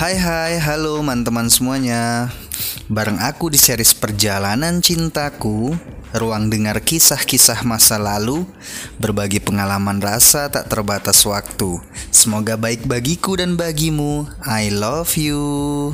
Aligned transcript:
Hai 0.00 0.16
hai, 0.16 0.56
halo 0.56 1.04
teman-teman 1.04 1.52
semuanya. 1.52 2.32
Bareng 2.88 3.20
aku 3.20 3.52
di 3.52 3.60
series 3.60 3.92
Perjalanan 3.92 4.80
Cintaku 4.80 5.76
Ruang 6.16 6.48
dengar 6.48 6.80
kisah-kisah 6.80 7.68
masa 7.68 8.00
lalu 8.00 8.48
Berbagi 8.96 9.44
pengalaman 9.44 10.00
rasa 10.00 10.48
tak 10.48 10.72
terbatas 10.72 11.20
waktu. 11.28 11.84
Semoga 12.08 12.56
baik 12.56 12.88
bagiku 12.88 13.36
dan 13.36 13.60
bagimu. 13.60 14.24
I 14.40 14.72
love 14.72 15.20
you 15.20 15.92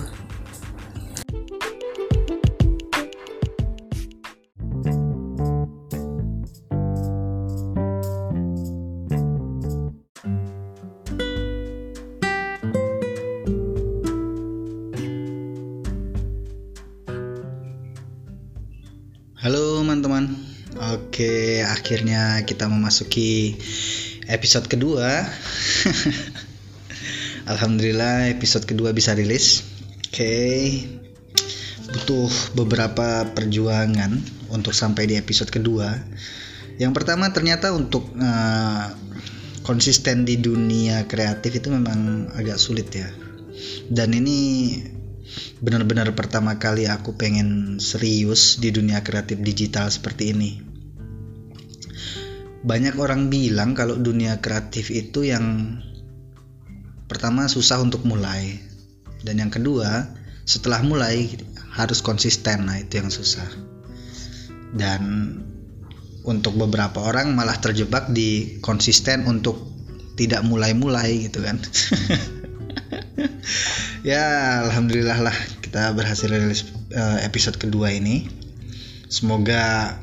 kita 22.46 22.70
memasuki 22.70 23.58
episode 24.30 24.70
kedua. 24.70 25.26
Alhamdulillah 27.52 28.30
episode 28.30 28.64
kedua 28.64 28.94
bisa 28.94 29.14
rilis. 29.14 29.66
Oke. 30.08 30.86
Butuh 31.86 32.30
beberapa 32.58 33.26
perjuangan 33.30 34.18
untuk 34.50 34.74
sampai 34.74 35.06
di 35.10 35.14
episode 35.18 35.50
kedua. 35.50 35.94
Yang 36.76 36.92
pertama 36.92 37.30
ternyata 37.30 37.70
untuk 37.72 38.10
uh, 38.18 38.90
konsisten 39.62 40.26
di 40.26 40.38
dunia 40.38 41.06
kreatif 41.10 41.58
itu 41.58 41.70
memang 41.70 42.30
agak 42.34 42.58
sulit 42.58 42.90
ya. 42.90 43.10
Dan 43.86 44.14
ini 44.14 44.38
benar-benar 45.62 46.12
pertama 46.12 46.58
kali 46.60 46.86
aku 46.86 47.14
pengen 47.14 47.80
serius 47.82 48.58
di 48.60 48.74
dunia 48.74 49.00
kreatif 49.06 49.40
digital 49.40 49.86
seperti 49.88 50.34
ini. 50.34 50.65
Banyak 52.66 52.98
orang 52.98 53.30
bilang 53.30 53.78
kalau 53.78 53.94
dunia 53.94 54.42
kreatif 54.42 54.90
itu 54.90 55.22
yang 55.22 55.78
pertama 57.06 57.46
susah 57.46 57.78
untuk 57.78 58.02
mulai 58.02 58.58
dan 59.22 59.38
yang 59.38 59.54
kedua 59.54 60.10
setelah 60.42 60.82
mulai 60.82 61.30
harus 61.70 62.02
konsisten 62.02 62.66
nah 62.66 62.82
itu 62.82 62.98
yang 62.98 63.14
susah. 63.14 63.46
Dan 64.74 65.02
untuk 66.26 66.58
beberapa 66.58 67.06
orang 67.06 67.38
malah 67.38 67.54
terjebak 67.62 68.10
di 68.10 68.58
konsisten 68.58 69.30
untuk 69.30 69.62
tidak 70.18 70.42
mulai-mulai 70.42 71.30
gitu 71.30 71.46
kan. 71.46 71.62
ya 74.10 74.22
alhamdulillah 74.66 75.22
lah 75.22 75.36
kita 75.62 75.94
berhasil 75.94 76.26
rilis 76.26 76.66
uh, 76.94 77.22
episode 77.22 77.62
kedua 77.62 77.94
ini 77.94 78.26
semoga 79.06 79.94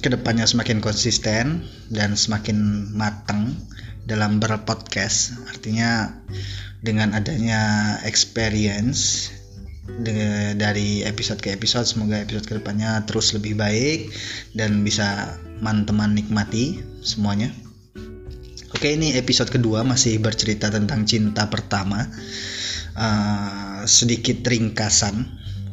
ke 0.00 0.08
depannya 0.12 0.44
semakin 0.44 0.84
konsisten 0.84 1.64
dan 1.88 2.14
semakin 2.14 2.90
matang 2.92 3.56
dalam 4.04 4.38
berpodcast. 4.38 5.36
Artinya 5.50 6.12
dengan 6.84 7.16
adanya 7.16 7.96
experience 8.06 9.32
dari 10.58 11.06
episode 11.06 11.38
ke 11.38 11.54
episode 11.54 11.86
semoga 11.86 12.18
episode 12.18 12.46
ke 12.46 12.54
depannya 12.58 13.06
terus 13.06 13.30
lebih 13.32 13.54
baik 13.54 14.10
dan 14.58 14.82
bisa 14.82 15.38
teman-teman 15.62 16.12
nikmati 16.12 16.82
semuanya. 17.00 17.54
Oke 18.76 18.92
ini 18.92 19.16
episode 19.16 19.48
kedua 19.48 19.86
masih 19.86 20.20
bercerita 20.20 20.68
tentang 20.68 21.08
cinta 21.08 21.48
pertama. 21.48 22.04
Uh, 22.96 23.84
Sedikit 23.86 24.42
ringkasan 24.42 25.24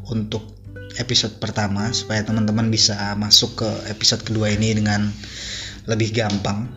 untuk 0.08 0.63
episode 0.98 1.38
pertama 1.42 1.90
Supaya 1.96 2.26
teman-teman 2.26 2.70
bisa 2.70 3.16
masuk 3.18 3.64
ke 3.66 3.70
episode 3.90 4.22
kedua 4.26 4.54
ini 4.54 4.74
dengan 4.76 5.10
lebih 5.84 6.16
gampang. 6.16 6.72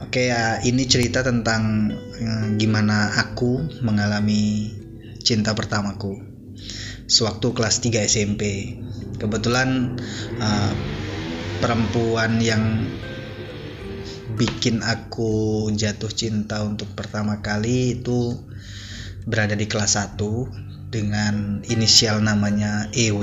Oke 0.00 0.32
ya 0.32 0.58
ini 0.64 0.88
cerita 0.88 1.20
tentang 1.20 1.92
uh, 1.94 2.46
gimana 2.56 3.14
aku 3.20 3.84
mengalami 3.84 4.72
cinta 5.20 5.52
pertamaku 5.52 6.16
Sewaktu 7.04 7.52
kelas 7.52 7.84
3 7.84 8.08
SMP 8.08 8.74
Kebetulan 9.20 10.00
uh, 10.40 10.72
perempuan 11.60 12.40
yang 12.40 12.88
bikin 14.40 14.80
aku 14.80 15.68
jatuh 15.76 16.08
cinta 16.08 16.64
untuk 16.64 16.88
pertama 16.96 17.44
kali 17.44 18.00
itu 18.00 18.40
berada 19.28 19.52
di 19.52 19.68
kelas 19.68 20.00
1 20.00 20.69
dengan 20.90 21.64
inisial 21.70 22.20
namanya 22.20 22.90
EW 22.92 23.22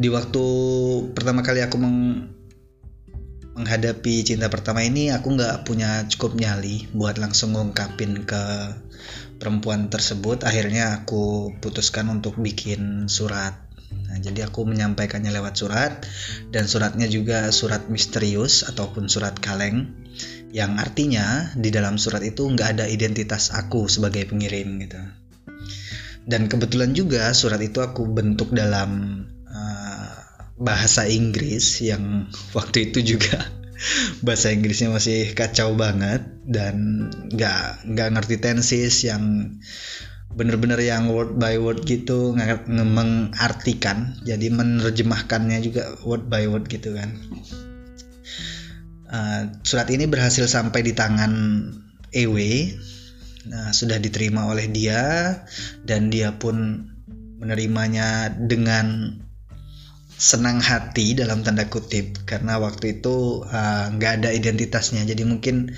di 0.00 0.08
waktu 0.08 0.44
pertama 1.12 1.44
kali 1.44 1.60
aku 1.60 1.76
meng 1.76 1.98
menghadapi 3.60 4.24
cinta 4.24 4.48
pertama 4.48 4.80
ini 4.80 5.12
aku 5.12 5.36
nggak 5.36 5.68
punya 5.68 6.08
cukup 6.08 6.38
nyali 6.38 6.88
buat 6.96 7.20
langsung 7.20 7.52
ngungkapin 7.52 8.24
ke 8.24 8.42
perempuan 9.36 9.92
tersebut. 9.92 10.48
Akhirnya 10.48 11.04
aku 11.04 11.52
putuskan 11.60 12.08
untuk 12.08 12.40
bikin 12.40 13.12
surat. 13.12 13.56
Nah, 13.90 14.16
jadi 14.22 14.48
aku 14.48 14.64
menyampaikannya 14.64 15.34
lewat 15.34 15.54
surat 15.58 15.92
dan 16.48 16.64
suratnya 16.64 17.10
juga 17.10 17.52
surat 17.52 17.90
misterius 17.90 18.62
ataupun 18.64 19.10
surat 19.10 19.36
kaleng 19.36 19.92
yang 20.54 20.78
artinya 20.78 21.50
di 21.58 21.74
dalam 21.74 21.98
surat 21.98 22.22
itu 22.22 22.46
nggak 22.46 22.78
ada 22.78 22.86
identitas 22.86 23.50
aku 23.52 23.90
sebagai 23.90 24.30
pengirim 24.30 24.78
gitu. 24.80 25.19
Dan 26.30 26.46
kebetulan 26.46 26.94
juga 26.94 27.34
surat 27.34 27.58
itu 27.58 27.82
aku 27.82 28.06
bentuk 28.06 28.54
dalam 28.54 29.22
uh, 29.50 30.14
bahasa 30.62 31.10
Inggris 31.10 31.82
yang 31.82 32.30
waktu 32.56 32.94
itu 32.94 33.18
juga 33.18 33.50
bahasa 34.26 34.54
Inggrisnya 34.54 34.94
masih 34.94 35.34
kacau 35.34 35.74
banget 35.74 36.22
dan 36.46 37.10
nggak 37.34 37.90
nggak 37.90 38.08
ngerti 38.14 38.36
tensis 38.38 39.02
yang 39.02 39.58
bener-bener 40.30 40.78
yang 40.78 41.10
word 41.10 41.34
by 41.34 41.58
word 41.58 41.82
gitu 41.82 42.38
mengartikan. 42.70 44.14
Jadi 44.22 44.46
menerjemahkannya 44.54 45.58
juga 45.66 45.98
word 46.06 46.30
by 46.30 46.46
word 46.46 46.70
gitu 46.70 46.94
kan. 46.94 47.10
Uh, 49.10 49.50
surat 49.66 49.90
ini 49.90 50.06
berhasil 50.06 50.46
sampai 50.46 50.86
di 50.86 50.94
tangan 50.94 51.34
EW 52.14 52.38
nah, 53.46 53.70
sudah 53.72 53.96
diterima 53.96 54.50
oleh 54.50 54.66
dia 54.68 55.32
dan 55.86 56.10
dia 56.12 56.36
pun 56.36 56.88
menerimanya 57.40 58.28
dengan 58.36 59.16
senang 60.20 60.60
hati 60.60 61.16
dalam 61.16 61.40
tanda 61.40 61.64
kutip 61.64 62.28
karena 62.28 62.60
waktu 62.60 63.00
itu 63.00 63.40
uh, 63.48 63.88
nggak 63.96 64.12
uh, 64.12 64.16
ada 64.20 64.30
identitasnya 64.36 65.08
jadi 65.08 65.24
mungkin 65.24 65.72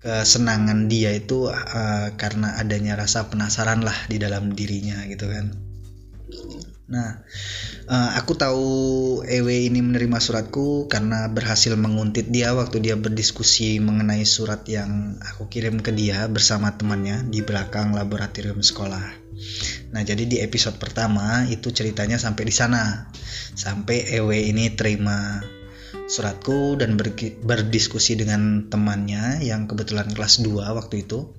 kesenangan 0.00 0.88
dia 0.88 1.12
itu 1.14 1.46
uh, 1.52 2.16
karena 2.16 2.56
adanya 2.58 2.96
rasa 2.98 3.28
penasaran 3.28 3.84
lah 3.84 3.94
di 4.10 4.18
dalam 4.18 4.50
dirinya 4.56 5.04
gitu 5.06 5.28
kan. 5.28 5.54
Nah, 6.92 7.24
uh, 7.88 8.10
aku 8.20 8.36
tahu 8.36 8.68
Ewe 9.24 9.64
ini 9.64 9.80
menerima 9.80 10.20
suratku 10.20 10.92
karena 10.92 11.24
berhasil 11.32 11.72
menguntit 11.72 12.28
dia 12.28 12.52
waktu 12.52 12.84
dia 12.84 13.00
berdiskusi 13.00 13.80
mengenai 13.80 14.28
surat 14.28 14.60
yang 14.68 15.16
aku 15.24 15.48
kirim 15.48 15.80
ke 15.80 15.88
dia 15.96 16.28
bersama 16.28 16.76
temannya 16.76 17.24
di 17.32 17.40
belakang 17.40 17.96
laboratorium 17.96 18.60
sekolah. 18.60 19.08
Nah, 19.96 20.02
jadi 20.04 20.28
di 20.28 20.36
episode 20.44 20.76
pertama 20.76 21.48
itu 21.48 21.72
ceritanya 21.72 22.20
sampai 22.20 22.44
di 22.44 22.52
sana. 22.52 23.08
Sampai 23.56 24.12
Ewe 24.12 24.52
ini 24.52 24.76
terima 24.76 25.40
suratku 26.12 26.76
dan 26.76 27.00
berdiskusi 27.40 28.20
dengan 28.20 28.68
temannya 28.68 29.40
yang 29.40 29.64
kebetulan 29.64 30.12
kelas 30.12 30.44
2 30.44 30.60
waktu 30.76 31.08
itu 31.08 31.32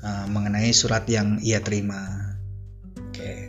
uh, 0.00 0.24
mengenai 0.32 0.72
surat 0.72 1.04
yang 1.04 1.36
ia 1.44 1.60
terima. 1.60 2.32
Oke. 2.96 3.12
Okay. 3.12 3.45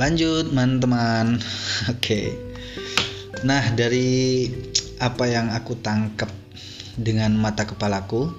Lanjut 0.00 0.48
teman-teman. 0.48 1.36
Oke. 1.92 2.00
Okay. 2.00 2.26
Nah, 3.44 3.60
dari 3.76 4.48
apa 4.96 5.28
yang 5.28 5.52
aku 5.52 5.76
tangkap 5.76 6.32
dengan 6.96 7.36
mata 7.36 7.68
kepalaku 7.68 8.32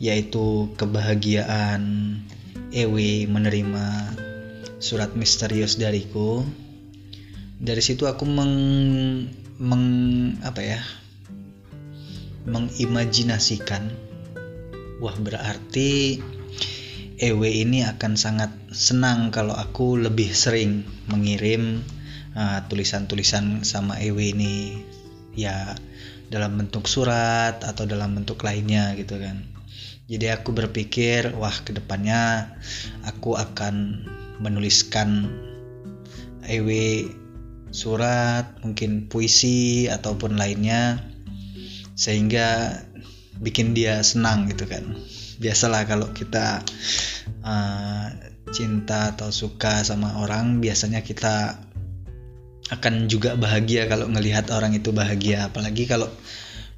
yaitu 0.00 0.72
kebahagiaan 0.80 2.16
Ewi 2.72 3.28
menerima 3.28 4.16
surat 4.80 5.12
misterius 5.12 5.76
dariku. 5.76 6.40
Dari 7.60 7.84
situ 7.84 8.08
aku 8.08 8.24
meng, 8.24 8.56
meng 9.60 9.84
apa 10.40 10.64
ya? 10.64 10.80
mengimajinasikan 12.40 13.92
wah 14.96 15.12
berarti 15.20 16.16
EW 17.20 17.44
ini 17.44 17.84
akan 17.84 18.16
sangat 18.16 18.48
senang 18.72 19.28
kalau 19.28 19.52
aku 19.52 20.00
lebih 20.00 20.32
sering 20.32 20.88
mengirim 21.04 21.84
uh, 22.32 22.64
tulisan-tulisan 22.64 23.60
uh, 23.60 23.66
sama 23.68 24.00
EW 24.00 24.32
ini 24.32 24.80
ya 25.36 25.76
dalam 26.32 26.56
bentuk 26.56 26.88
surat 26.88 27.60
atau 27.60 27.84
dalam 27.84 28.16
bentuk 28.16 28.40
lainnya 28.40 28.96
gitu 28.96 29.20
kan. 29.20 29.44
Jadi 30.08 30.32
aku 30.32 30.56
berpikir 30.56 31.36
wah 31.36 31.52
ke 31.52 31.76
depannya 31.76 32.56
aku 33.04 33.36
akan 33.36 34.08
menuliskan 34.40 35.28
EW 36.48 37.04
surat 37.68 38.48
mungkin 38.64 39.12
puisi 39.12 39.92
ataupun 39.92 40.40
lainnya 40.40 41.04
sehingga 42.00 42.80
bikin 43.44 43.76
dia 43.76 44.00
senang 44.00 44.48
gitu 44.48 44.64
kan 44.64 44.96
biasalah 45.40 45.88
kalau 45.88 46.12
kita 46.12 46.60
uh, 47.40 48.06
cinta 48.52 49.16
atau 49.16 49.32
suka 49.32 49.80
sama 49.80 50.20
orang 50.20 50.60
biasanya 50.60 51.00
kita 51.00 51.56
akan 52.70 53.10
juga 53.10 53.34
bahagia 53.34 53.90
kalau 53.90 54.06
ngelihat 54.06 54.52
orang 54.54 54.76
itu 54.78 54.94
bahagia. 54.94 55.50
Apalagi 55.50 55.90
kalau 55.90 56.06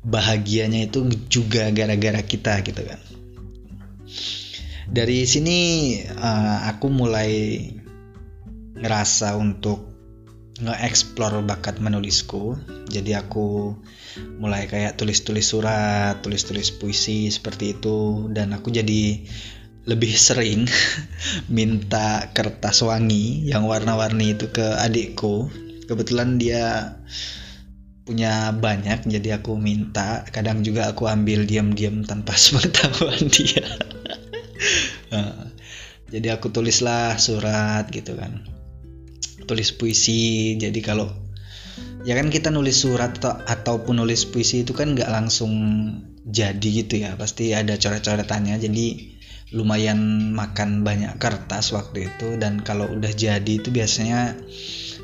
bahagianya 0.06 0.88
itu 0.88 1.04
juga 1.28 1.68
gara-gara 1.74 2.22
kita 2.24 2.64
gitu 2.64 2.80
kan. 2.80 3.00
Dari 4.92 5.24
sini 5.28 5.58
uh, 6.04 6.68
aku 6.68 6.86
mulai 6.88 7.60
ngerasa 8.76 9.36
untuk 9.36 9.91
nge-explore 10.62 11.42
bakat 11.42 11.82
menulisku. 11.82 12.54
Jadi 12.86 13.18
aku 13.18 13.74
mulai 14.38 14.70
kayak 14.70 14.94
tulis-tulis 14.94 15.42
surat 15.42 16.22
tulis-tulis 16.22 16.78
puisi 16.78 17.28
seperti 17.28 17.74
itu. 17.78 18.30
Dan 18.30 18.54
aku 18.54 18.70
jadi 18.70 19.26
lebih 19.82 20.14
sering 20.14 20.70
minta 21.58 22.30
kertas 22.30 22.86
wangi 22.86 23.50
yang 23.50 23.66
warna-warni 23.66 24.38
itu 24.38 24.48
ke 24.54 24.78
adikku. 24.78 25.50
Kebetulan 25.90 26.38
dia 26.38 26.94
punya 28.06 28.54
banyak 28.54 29.10
jadi 29.10 29.42
aku 29.42 29.58
minta. 29.58 30.22
Kadang 30.30 30.62
juga 30.62 30.94
aku 30.94 31.10
ambil 31.10 31.42
diam-diam 31.42 32.06
tanpa 32.06 32.38
sepengetahuan 32.40 33.26
dia. 33.26 33.66
Jadi 36.12 36.28
aku 36.28 36.52
tulislah 36.52 37.16
surat 37.16 37.88
gitu 37.88 38.12
kan 38.20 38.61
tulis 39.52 39.76
puisi. 39.76 40.56
Jadi 40.56 40.80
kalau 40.80 41.12
ya 42.08 42.16
kan 42.16 42.32
kita 42.32 42.48
nulis 42.48 42.82
surat 42.82 43.20
atau, 43.20 43.36
ataupun 43.36 44.00
nulis 44.00 44.24
puisi 44.26 44.64
itu 44.64 44.72
kan 44.72 44.96
nggak 44.96 45.12
langsung 45.12 45.52
jadi 46.24 46.68
gitu 46.82 47.04
ya. 47.04 47.14
Pasti 47.20 47.52
ada 47.52 47.76
coret-coretannya. 47.76 48.56
Jadi 48.56 49.12
lumayan 49.52 50.32
makan 50.32 50.80
banyak 50.82 51.20
kertas 51.20 51.76
waktu 51.76 52.08
itu. 52.08 52.40
Dan 52.40 52.64
kalau 52.64 52.88
udah 52.88 53.12
jadi 53.12 53.60
itu 53.60 53.68
biasanya 53.68 54.40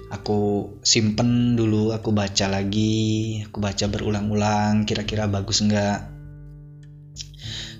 aku 0.08 0.72
simpen 0.80 1.52
dulu 1.52 1.92
aku 1.92 2.16
baca 2.16 2.48
lagi 2.48 3.44
aku 3.44 3.60
baca 3.60 3.84
berulang-ulang 3.92 4.88
kira-kira 4.88 5.28
bagus 5.28 5.60
nggak. 5.60 6.00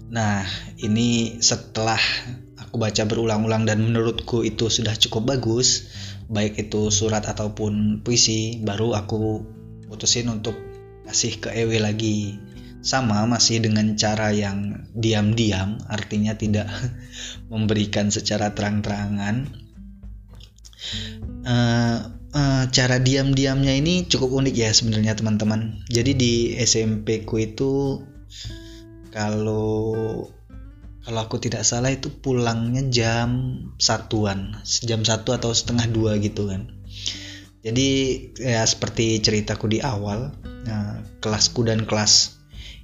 Nah 0.08 0.44
ini 0.80 1.40
setelah 1.40 2.00
aku 2.60 2.76
baca 2.76 3.02
berulang-ulang 3.08 3.64
dan 3.64 3.80
menurutku 3.80 4.44
itu 4.44 4.68
sudah 4.68 4.92
cukup 4.96 5.36
bagus 5.36 5.88
baik 6.28 6.68
itu 6.68 6.92
surat 6.92 7.24
ataupun 7.24 8.04
puisi 8.04 8.60
baru 8.60 8.92
aku 8.92 9.42
putusin 9.88 10.28
untuk 10.28 10.54
kasih 11.08 11.40
ke 11.40 11.48
Ewe 11.56 11.80
lagi. 11.80 12.36
Sama 12.78 13.26
masih 13.26 13.58
dengan 13.58 13.98
cara 13.98 14.30
yang 14.30 14.86
diam-diam 14.94 15.82
artinya 15.90 16.38
tidak 16.38 16.70
memberikan 17.52 18.12
secara 18.12 18.54
terang-terangan. 18.54 19.50
Uh, 21.48 21.98
uh, 22.32 22.64
cara 22.70 23.02
diam-diamnya 23.02 23.74
ini 23.74 24.06
cukup 24.06 24.44
unik 24.44 24.54
ya 24.54 24.70
sebenarnya 24.70 25.18
teman-teman. 25.18 25.82
Jadi 25.90 26.12
di 26.14 26.34
SMP 26.60 27.26
ku 27.26 27.42
itu 27.42 28.04
kalau 29.10 30.28
kalau 31.08 31.24
aku 31.24 31.40
tidak 31.40 31.64
salah 31.64 31.88
itu 31.88 32.12
pulangnya 32.12 32.84
jam 32.92 33.56
satuan 33.80 34.60
jam 34.84 35.00
satu 35.08 35.32
atau 35.32 35.56
setengah 35.56 35.88
dua 35.88 36.20
gitu 36.20 36.52
kan. 36.52 36.68
Jadi 37.64 37.88
ya 38.36 38.60
seperti 38.68 39.16
ceritaku 39.24 39.72
di 39.72 39.80
awal 39.80 40.36
nah, 40.68 41.00
kelasku 41.24 41.64
dan 41.64 41.88
kelas 41.88 42.36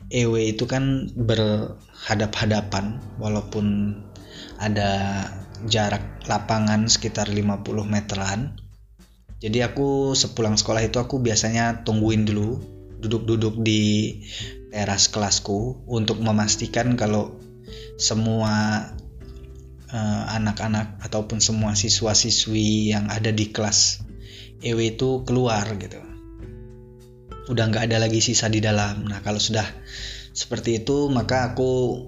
EW 0.08 0.40
itu 0.40 0.64
kan 0.64 1.12
berhadap-hadapan 1.12 2.96
walaupun 3.20 3.92
ada 4.56 5.28
jarak 5.68 6.24
lapangan 6.24 6.88
sekitar 6.88 7.28
50 7.28 7.60
meteran. 7.84 8.56
Jadi 9.44 9.60
aku 9.60 10.16
sepulang 10.16 10.56
sekolah 10.56 10.80
itu 10.80 10.96
aku 10.96 11.20
biasanya 11.20 11.84
tungguin 11.84 12.24
dulu 12.24 12.56
duduk-duduk 13.04 13.60
di 13.60 14.16
teras 14.72 15.12
kelasku 15.12 15.84
untuk 15.84 16.24
memastikan 16.24 16.96
kalau 16.96 17.43
semua 17.96 18.86
uh, 19.90 20.24
anak-anak 20.34 21.00
ataupun 21.04 21.38
semua 21.38 21.78
siswa-siswi 21.78 22.94
yang 22.94 23.10
ada 23.10 23.30
di 23.30 23.50
kelas 23.50 24.02
EW 24.64 24.96
itu 24.96 25.22
keluar 25.28 25.68
gitu. 25.76 26.00
Udah 27.52 27.68
nggak 27.68 27.92
ada 27.92 28.00
lagi 28.00 28.24
sisa 28.24 28.48
di 28.48 28.64
dalam. 28.64 29.04
Nah 29.04 29.20
kalau 29.20 29.38
sudah 29.38 29.66
seperti 30.32 30.82
itu 30.82 31.12
maka 31.12 31.52
aku 31.52 32.04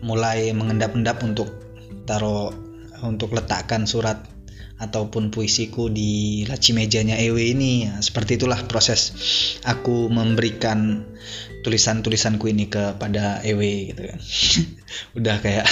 mulai 0.00 0.54
mengendap-endap 0.54 1.20
untuk 1.26 1.50
taruh 2.06 2.54
untuk 3.02 3.34
letakkan 3.34 3.84
surat 3.84 4.35
ataupun 4.76 5.32
puisiku 5.32 5.88
di 5.88 6.44
laci 6.44 6.76
mejanya 6.76 7.16
EW 7.16 7.36
ini. 7.40 7.88
Ya, 7.88 7.94
seperti 8.00 8.36
itulah 8.36 8.60
proses 8.68 9.16
aku 9.64 10.12
memberikan 10.12 11.04
tulisan-tulisanku 11.64 12.46
ini 12.52 12.68
kepada 12.68 13.40
EW 13.42 13.92
gitu 13.92 14.02
kan. 14.06 14.20
Udah 15.18 15.36
kayak 15.40 15.66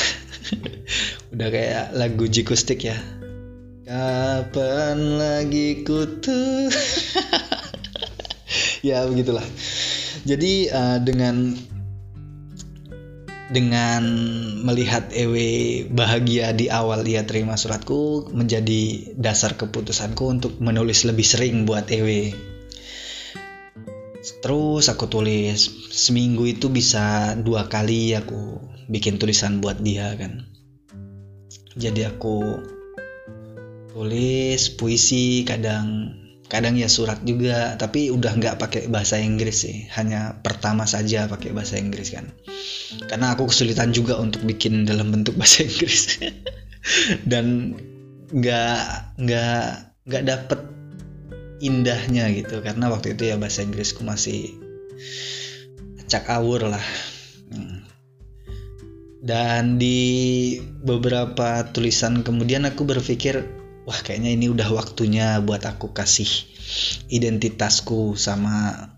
udah 1.33 1.49
kayak 1.49 1.85
lagu 1.97 2.25
jikustik 2.29 2.85
ya. 2.85 2.97
Kapan 3.85 5.21
lagi 5.21 5.85
kutu 5.85 6.73
ya 8.89 9.05
begitulah. 9.05 9.45
Jadi 10.25 10.73
uh, 10.73 10.99
dengan 11.05 11.53
dengan 13.55 14.03
melihat 14.67 15.15
Ewe 15.15 15.87
bahagia 15.87 16.51
di 16.51 16.67
awal 16.67 17.07
dia 17.07 17.23
terima 17.23 17.55
suratku 17.55 18.35
menjadi 18.35 19.15
dasar 19.15 19.55
keputusanku 19.55 20.27
untuk 20.27 20.59
menulis 20.59 21.07
lebih 21.07 21.23
sering 21.23 21.63
buat 21.63 21.87
Ewe. 21.87 22.35
Terus 24.43 24.91
aku 24.91 25.07
tulis 25.07 25.71
seminggu 25.95 26.51
itu 26.51 26.67
bisa 26.67 27.39
dua 27.39 27.71
kali 27.71 28.19
aku 28.19 28.59
bikin 28.91 29.23
tulisan 29.23 29.63
buat 29.63 29.79
dia 29.79 30.11
kan. 30.19 30.51
Jadi 31.79 32.03
aku 32.11 32.59
tulis 33.95 34.63
puisi 34.75 35.47
kadang 35.47 36.19
kadang 36.55 36.79
ya 36.79 36.87
surat 36.87 37.19
juga 37.27 37.75
tapi 37.75 38.15
udah 38.15 38.39
nggak 38.39 38.57
pakai 38.63 38.83
bahasa 38.87 39.19
Inggris 39.19 39.67
sih. 39.67 39.91
Hanya 39.99 40.39
pertama 40.39 40.87
saja 40.87 41.27
pakai 41.27 41.51
bahasa 41.51 41.75
Inggris 41.83 42.15
kan. 42.15 42.31
Karena 43.11 43.35
aku 43.35 43.51
kesulitan 43.51 43.91
juga 43.91 44.15
untuk 44.23 44.47
bikin 44.47 44.87
dalam 44.87 45.11
bentuk 45.11 45.35
bahasa 45.41 45.67
Inggris. 45.67 46.23
Dan 47.27 47.75
nggak 48.31 49.19
nggak 49.19 49.67
nggak 50.07 50.23
dapet 50.23 50.61
indahnya 51.59 52.31
gitu. 52.31 52.63
Karena 52.63 52.87
waktu 52.87 53.19
itu 53.19 53.35
ya 53.35 53.37
bahasa 53.37 53.67
Inggrisku 53.67 54.07
masih 54.07 54.55
acak 56.07 56.31
awur 56.31 56.71
lah. 56.71 56.87
Hmm. 57.45 57.85
dan 59.25 59.81
di 59.81 60.61
beberapa 60.85 61.65
tulisan 61.73 62.21
kemudian 62.21 62.69
aku 62.69 62.85
berpikir 62.85 63.64
wah 63.85 64.01
kayaknya 64.01 64.33
ini 64.33 64.49
udah 64.49 64.69
waktunya 64.73 65.41
buat 65.45 65.65
aku 65.65 65.93
kasih 65.93 66.29
identitasku 67.13 68.17
sama 68.17 68.89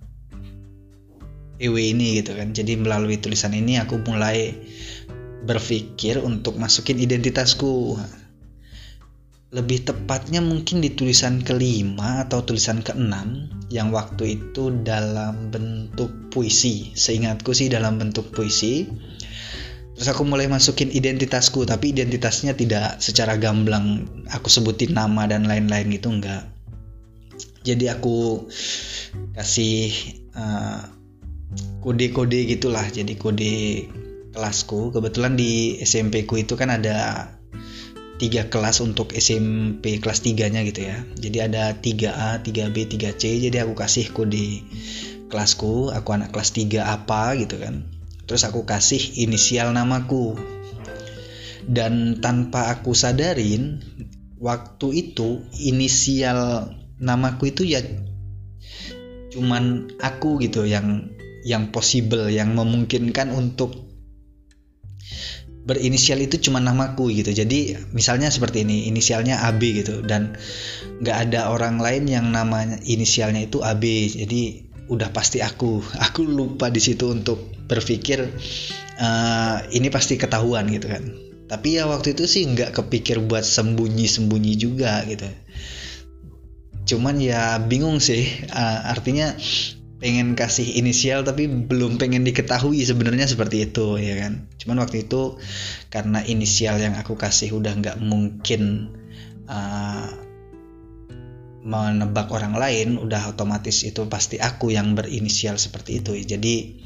EW 1.58 1.74
ini 1.96 2.20
gitu 2.22 2.36
kan. 2.36 2.52
Jadi 2.52 2.76
melalui 2.78 3.18
tulisan 3.18 3.56
ini 3.56 3.80
aku 3.80 4.00
mulai 4.04 4.54
berpikir 5.46 6.20
untuk 6.22 6.58
masukin 6.60 7.00
identitasku. 7.00 7.98
Lebih 9.46 9.88
tepatnya 9.88 10.42
mungkin 10.42 10.82
di 10.82 10.92
tulisan 10.92 11.40
kelima 11.40 12.26
atau 12.26 12.42
tulisan 12.42 12.82
keenam 12.82 13.46
yang 13.70 13.94
waktu 13.94 14.36
itu 14.36 14.74
dalam 14.84 15.48
bentuk 15.48 16.12
puisi. 16.34 16.92
Seingatku 16.92 17.56
sih 17.56 17.70
dalam 17.70 17.96
bentuk 17.96 18.34
puisi 18.34 18.84
terus 19.96 20.12
aku 20.12 20.28
mulai 20.28 20.44
masukin 20.44 20.92
identitasku 20.92 21.64
tapi 21.64 21.96
identitasnya 21.96 22.52
tidak 22.52 23.00
secara 23.00 23.40
gamblang 23.40 24.04
aku 24.28 24.52
sebutin 24.52 24.92
nama 24.92 25.24
dan 25.24 25.48
lain-lain 25.48 25.88
gitu 25.88 26.12
enggak. 26.12 26.44
Jadi 27.66 27.90
aku 27.90 28.46
kasih 29.34 29.90
uh, 30.38 30.86
kode-kode 31.82 32.46
gitulah. 32.46 32.86
Jadi 32.86 33.18
kode 33.18 33.88
kelasku. 34.30 34.94
Kebetulan 34.94 35.34
di 35.34 35.82
SMP 35.82 36.28
ku 36.28 36.38
itu 36.38 36.54
kan 36.54 36.70
ada 36.70 37.26
tiga 38.22 38.46
kelas 38.46 38.78
untuk 38.78 39.10
SMP 39.16 39.98
kelas 39.98 40.22
3 40.22 40.52
nya 40.54 40.62
gitu 40.62 40.86
ya. 40.86 41.02
Jadi 41.18 41.38
ada 41.42 41.74
3A 41.74 42.44
3B 42.44 42.86
3C 42.86 43.50
jadi 43.50 43.66
aku 43.66 43.74
kasih 43.74 44.14
kode 44.14 44.62
kelasku 45.26 45.90
aku 45.90 46.08
anak 46.14 46.30
kelas 46.30 46.54
3 46.54 46.86
apa 46.86 47.34
gitu 47.34 47.58
kan 47.58 47.95
terus 48.26 48.42
aku 48.46 48.66
kasih 48.66 49.00
inisial 49.22 49.72
namaku. 49.72 50.36
Dan 51.66 52.22
tanpa 52.22 52.70
aku 52.70 52.94
sadarin 52.94 53.82
waktu 54.38 54.86
itu 55.10 55.42
inisial 55.58 56.70
namaku 57.02 57.50
itu 57.50 57.66
ya 57.66 57.82
cuman 59.34 59.90
aku 59.98 60.38
gitu 60.40 60.62
yang 60.62 61.10
yang 61.42 61.74
possible 61.74 62.30
yang 62.30 62.54
memungkinkan 62.54 63.34
untuk 63.34 63.86
berinisial 65.66 66.22
itu 66.22 66.38
cuma 66.38 66.62
namaku 66.62 67.10
gitu. 67.10 67.34
Jadi 67.34 67.74
misalnya 67.90 68.30
seperti 68.30 68.62
ini 68.62 68.86
inisialnya 68.86 69.42
AB 69.50 69.60
gitu. 69.82 70.06
Dan 70.06 70.38
nggak 71.02 71.18
ada 71.28 71.50
orang 71.50 71.82
lain 71.82 72.06
yang 72.06 72.30
namanya 72.30 72.78
inisialnya 72.86 73.50
itu 73.50 73.60
AB 73.66 73.82
jadi 74.14 74.42
udah 74.86 75.10
pasti 75.10 75.42
aku. 75.42 75.82
Aku 76.06 76.22
lupa 76.22 76.70
di 76.70 76.78
situ 76.78 77.10
untuk 77.10 77.55
berpikir 77.66 78.30
uh, 78.98 79.58
ini 79.70 79.90
pasti 79.90 80.16
ketahuan 80.16 80.66
gitu 80.70 80.90
kan. 80.90 81.04
Tapi 81.46 81.78
ya 81.78 81.86
waktu 81.86 82.18
itu 82.18 82.26
sih 82.26 82.42
nggak 82.42 82.74
kepikir 82.74 83.22
buat 83.22 83.46
sembunyi 83.46 84.10
sembunyi 84.10 84.58
juga 84.58 85.02
gitu. 85.06 85.30
Cuman 86.86 87.18
ya 87.22 87.58
bingung 87.62 88.02
sih 88.02 88.26
uh, 88.50 88.90
artinya 88.90 89.34
pengen 89.96 90.36
kasih 90.36 90.76
inisial 90.76 91.24
tapi 91.24 91.48
belum 91.48 91.96
pengen 91.96 92.20
diketahui 92.20 92.84
sebenarnya 92.84 93.30
seperti 93.30 93.70
itu 93.70 93.98
ya 93.98 94.14
kan. 94.26 94.46
Cuman 94.58 94.82
waktu 94.82 95.06
itu 95.06 95.38
karena 95.90 96.22
inisial 96.26 96.82
yang 96.82 96.98
aku 96.98 97.14
kasih 97.14 97.54
udah 97.54 97.72
nggak 97.78 97.98
mungkin 98.02 98.92
uh, 99.46 100.10
menebak 101.66 102.30
orang 102.30 102.54
lain 102.54 102.94
udah 103.02 103.34
otomatis 103.34 103.82
itu 103.82 104.06
pasti 104.06 104.38
aku 104.38 104.70
yang 104.70 104.94
berinisial 104.94 105.58
seperti 105.58 105.98
itu. 105.98 106.14
Jadi 106.22 106.78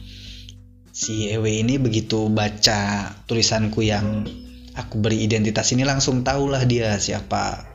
si 0.91 1.31
Ewe 1.31 1.63
ini 1.63 1.79
begitu 1.79 2.27
baca 2.31 3.11
tulisanku 3.31 3.87
yang 3.87 4.27
aku 4.75 4.99
beri 4.99 5.23
identitas 5.23 5.71
ini 5.71 5.87
langsung 5.87 6.23
tahulah 6.27 6.63
dia 6.67 6.99
siapa 6.99 7.71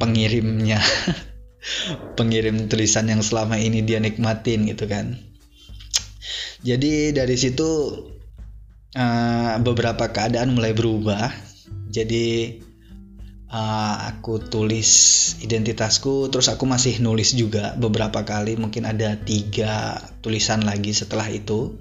pengirimnya. 0.00 0.80
Pengirim 2.18 2.68
tulisan 2.68 3.08
yang 3.08 3.24
selama 3.24 3.56
ini 3.56 3.80
dia 3.80 3.96
nikmatin 3.96 4.68
gitu 4.68 4.84
kan. 4.84 5.16
Jadi 6.60 7.12
dari 7.16 7.36
situ 7.40 7.68
uh, 8.96 9.54
beberapa 9.64 10.12
keadaan 10.12 10.52
mulai 10.52 10.76
berubah. 10.76 11.32
Jadi 11.88 12.60
uh, 13.48 13.96
aku 14.12 14.44
tulis 14.44 14.90
identitasku 15.40 16.28
terus 16.28 16.52
aku 16.52 16.68
masih 16.68 17.00
nulis 17.00 17.32
juga 17.32 17.72
beberapa 17.80 18.28
kali. 18.28 18.60
Mungkin 18.60 18.84
ada 18.84 19.16
tiga 19.16 20.04
tulisan 20.20 20.68
lagi 20.68 20.92
setelah 20.92 21.32
itu 21.32 21.80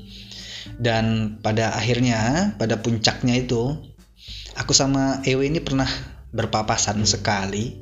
dan 0.81 1.37
pada 1.41 1.73
akhirnya 1.77 2.53
pada 2.57 2.81
puncaknya 2.81 3.37
itu 3.43 3.77
aku 4.57 4.73
sama 4.73 5.21
Ewe 5.25 5.49
ini 5.49 5.61
pernah 5.61 5.89
berpapasan 6.33 7.05
sekali 7.05 7.77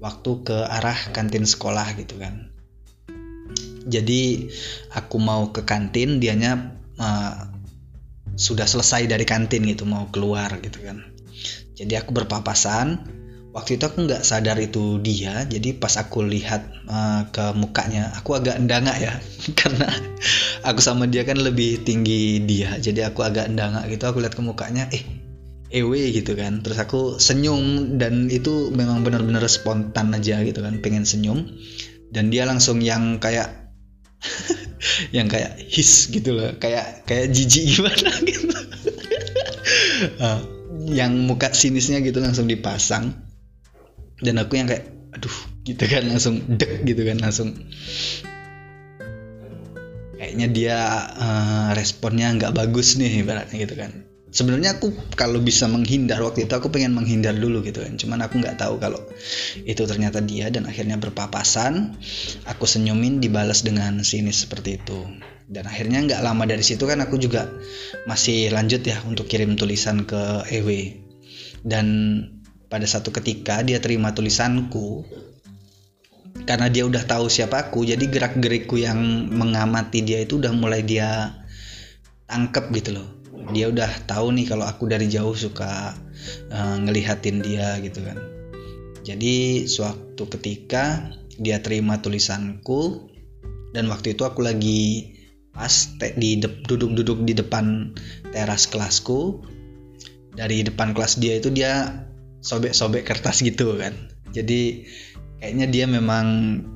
waktu 0.00 0.30
ke 0.44 0.56
arah 0.64 0.96
kantin 1.12 1.44
sekolah 1.44 1.92
gitu 2.00 2.16
kan. 2.16 2.48
Jadi 3.84 4.48
aku 4.92 5.16
mau 5.20 5.52
ke 5.52 5.64
kantin 5.64 6.20
dianya 6.20 6.76
uh, 7.00 7.48
sudah 8.36 8.64
selesai 8.64 9.08
dari 9.08 9.24
kantin 9.28 9.68
gitu 9.68 9.84
mau 9.84 10.08
keluar 10.08 10.56
gitu 10.64 10.80
kan. 10.84 11.04
Jadi 11.76 11.96
aku 11.96 12.12
berpapasan 12.12 13.19
waktu 13.50 13.76
itu 13.76 13.84
aku 13.86 14.06
nggak 14.06 14.22
sadar 14.22 14.56
itu 14.62 15.02
dia 15.02 15.42
jadi 15.46 15.74
pas 15.74 15.94
aku 15.98 16.22
lihat 16.22 16.62
uh, 16.86 17.26
ke 17.34 17.50
mukanya 17.58 18.14
aku 18.14 18.38
agak 18.38 18.58
endangak 18.62 18.96
ya 19.02 19.12
karena 19.60 19.90
aku 20.62 20.78
sama 20.78 21.10
dia 21.10 21.26
kan 21.26 21.38
lebih 21.38 21.82
tinggi 21.82 22.42
dia 22.46 22.78
jadi 22.78 23.10
aku 23.10 23.26
agak 23.26 23.50
endangak 23.50 23.90
gitu 23.90 24.06
aku 24.06 24.22
lihat 24.22 24.38
ke 24.38 24.42
mukanya 24.42 24.86
eh 24.94 25.02
EW 25.70 25.94
gitu 26.10 26.34
kan. 26.34 26.60
Terus 26.66 26.78
aku 26.82 27.00
senyum 27.22 27.96
dan 27.96 28.26
itu 28.26 28.74
memang 28.74 29.06
benar-benar 29.06 29.46
spontan 29.46 30.10
aja 30.10 30.42
gitu 30.42 30.60
kan 30.60 30.82
pengen 30.82 31.06
senyum. 31.06 31.46
Dan 32.10 32.34
dia 32.34 32.42
langsung 32.42 32.82
yang 32.82 33.22
kayak 33.22 33.70
yang 35.16 35.30
kayak 35.30 35.56
his 35.62 36.10
gitu 36.10 36.34
loh 36.34 36.58
kayak 36.58 37.06
kayak 37.06 37.30
jijik 37.30 37.64
gimana 37.78 38.10
gitu. 38.26 38.58
Uh, 40.18 40.40
yang 40.90 41.14
muka 41.28 41.54
sinisnya 41.54 42.02
gitu 42.02 42.18
langsung 42.18 42.50
dipasang 42.50 43.29
dan 44.20 44.40
aku 44.40 44.60
yang 44.60 44.68
kayak 44.68 44.88
aduh 45.10 45.36
gitu 45.66 45.84
kan 45.90 46.06
langsung 46.06 46.40
dek 46.46 46.86
gitu 46.86 47.02
kan 47.04 47.18
langsung. 47.20 47.56
Kayaknya 50.20 50.46
dia 50.52 50.78
uh, 51.16 51.68
responnya 51.72 52.28
nggak 52.36 52.52
bagus 52.52 53.00
nih 53.00 53.24
ibaratnya 53.24 53.56
gitu 53.64 53.74
kan. 53.76 54.04
Sebenarnya 54.30 54.78
aku 54.78 54.94
kalau 55.18 55.42
bisa 55.42 55.66
menghindar 55.66 56.22
waktu 56.22 56.46
itu 56.46 56.54
aku 56.54 56.70
pengen 56.70 56.94
menghindar 56.94 57.34
dulu 57.34 57.66
gitu 57.66 57.82
kan. 57.82 57.98
Cuman 57.98 58.22
aku 58.22 58.38
nggak 58.38 58.62
tahu 58.62 58.78
kalau 58.78 59.00
itu 59.66 59.82
ternyata 59.88 60.22
dia 60.22 60.52
dan 60.52 60.70
akhirnya 60.70 61.00
berpapasan. 61.00 61.98
Aku 62.46 62.68
senyumin 62.68 63.18
dibalas 63.18 63.66
dengan 63.66 64.04
sinis 64.06 64.46
seperti 64.46 64.78
itu. 64.78 65.02
Dan 65.50 65.66
akhirnya 65.66 66.06
nggak 66.06 66.22
lama 66.22 66.46
dari 66.46 66.62
situ 66.62 66.86
kan 66.86 67.02
aku 67.02 67.18
juga 67.18 67.50
masih 68.06 68.54
lanjut 68.54 68.86
ya 68.86 69.02
untuk 69.02 69.26
kirim 69.26 69.58
tulisan 69.58 70.06
ke 70.06 70.46
EW 70.46 70.94
dan 71.66 71.86
pada 72.70 72.86
satu 72.86 73.10
ketika 73.10 73.60
dia 73.66 73.82
terima 73.82 74.14
tulisanku 74.14 75.02
karena 76.46 76.70
dia 76.70 76.86
udah 76.86 77.02
tahu 77.04 77.26
siapa 77.26 77.68
aku 77.68 77.84
jadi 77.84 78.06
gerak 78.06 78.38
gerikku 78.38 78.78
yang 78.78 79.28
mengamati 79.28 80.00
dia 80.06 80.22
itu 80.22 80.38
udah 80.38 80.54
mulai 80.54 80.86
dia 80.86 81.34
tangkep 82.30 82.70
gitu 82.80 82.90
loh. 82.96 83.08
Dia 83.50 83.66
udah 83.66 83.90
tahu 84.06 84.30
nih 84.38 84.46
kalau 84.46 84.64
aku 84.64 84.86
dari 84.86 85.10
jauh 85.10 85.34
suka 85.34 85.98
uh, 86.54 86.76
ngelihatin 86.78 87.42
dia 87.42 87.82
gitu 87.82 88.06
kan. 88.06 88.18
Jadi 89.02 89.66
suatu 89.66 90.30
ketika 90.30 91.10
dia 91.40 91.58
terima 91.58 91.98
tulisanku 91.98 93.10
dan 93.74 93.90
waktu 93.90 94.14
itu 94.14 94.22
aku 94.22 94.46
lagi 94.46 95.14
pas 95.50 95.98
di 95.98 96.38
duduk-duduk 96.38 97.26
di 97.26 97.34
depan 97.34 97.90
teras 98.30 98.70
kelasku. 98.70 99.42
Dari 100.30 100.62
depan 100.62 100.94
kelas 100.94 101.18
dia 101.18 101.42
itu 101.42 101.50
dia 101.50 102.06
sobek-sobek 102.40 103.04
kertas 103.04 103.44
gitu 103.44 103.76
kan. 103.76 103.92
Jadi 104.32 104.84
kayaknya 105.40 105.66
dia 105.72 105.84
memang 105.88 106.26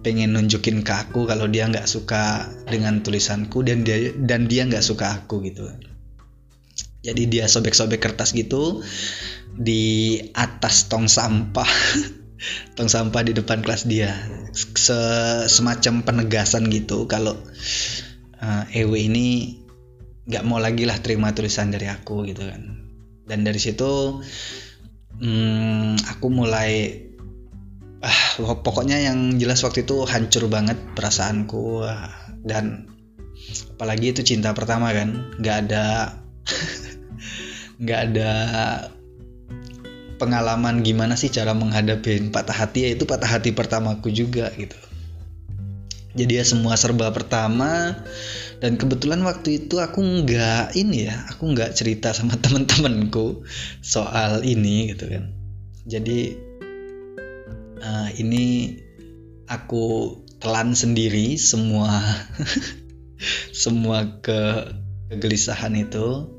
pengen 0.00 0.32
nunjukin 0.36 0.80
ke 0.80 0.92
aku 0.92 1.28
kalau 1.28 1.44
dia 1.48 1.68
nggak 1.68 1.84
suka 1.84 2.48
dengan 2.68 3.04
tulisanku 3.04 3.60
dan 3.60 3.84
dia 3.84 4.12
dan 4.16 4.48
dia 4.48 4.64
nggak 4.64 4.84
suka 4.84 5.20
aku 5.22 5.44
gitu. 5.44 5.68
Jadi 7.04 7.28
dia 7.28 7.44
sobek-sobek 7.44 8.00
kertas 8.00 8.32
gitu 8.32 8.80
di 9.52 10.18
atas 10.32 10.88
tong 10.88 11.06
sampah. 11.06 11.68
Tong 12.76 12.92
sampah 12.92 13.24
di 13.24 13.32
depan 13.32 13.64
kelas 13.64 13.88
dia. 13.88 14.12
Se 14.52 15.00
semacam 15.48 16.04
penegasan 16.04 16.68
gitu 16.68 17.08
kalau 17.08 17.40
uh, 18.36 18.64
Ewe 18.68 19.08
ini 19.08 19.56
nggak 20.28 20.44
mau 20.44 20.60
lagi 20.60 20.84
lah 20.84 21.00
terima 21.00 21.32
tulisan 21.32 21.72
dari 21.72 21.88
aku 21.88 22.28
gitu 22.28 22.44
kan. 22.44 22.84
Dan 23.24 23.48
dari 23.48 23.56
situ 23.56 24.20
hmm, 25.20 26.00
aku 26.10 26.26
mulai 26.32 27.02
ah 28.04 28.36
pokoknya 28.38 29.00
yang 29.00 29.40
jelas 29.40 29.64
waktu 29.64 29.88
itu 29.88 30.04
hancur 30.04 30.44
banget 30.52 30.76
perasaanku 30.92 31.88
dan 32.44 32.84
apalagi 33.76 34.12
itu 34.12 34.20
cinta 34.20 34.52
pertama 34.52 34.92
kan 34.92 35.32
nggak 35.40 35.56
ada 35.68 35.84
nggak 37.82 38.00
ada 38.12 38.30
pengalaman 40.20 40.84
gimana 40.84 41.16
sih 41.16 41.32
cara 41.32 41.56
menghadapi 41.56 42.28
patah 42.28 42.54
hati 42.54 42.86
ya 42.86 42.90
itu 42.92 43.08
patah 43.08 43.26
hati 43.26 43.56
pertamaku 43.56 44.12
juga 44.12 44.52
gitu 44.54 44.76
jadi 46.14 46.42
ya 46.42 46.44
semua 46.46 46.78
serba 46.78 47.10
pertama. 47.10 47.98
Dan 48.62 48.78
kebetulan 48.78 49.20
waktu 49.26 49.66
itu 49.66 49.82
aku 49.82 50.00
nggak 50.00 50.78
ini 50.78 51.10
ya 51.10 51.26
aku 51.28 51.52
nggak 51.52 51.74
cerita 51.74 52.14
sama 52.14 52.38
temen-temenku 52.44 53.42
soal 53.82 54.46
ini 54.46 54.94
gitu 54.94 55.10
kan. 55.10 55.34
Jadi 55.84 56.38
uh, 57.82 58.08
ini 58.14 58.78
aku 59.50 60.16
telan 60.38 60.72
sendiri 60.72 61.36
semua 61.36 62.00
semua 63.64 64.22
ke 64.22 64.70
kegelisahan 65.12 65.76
itu 65.76 66.30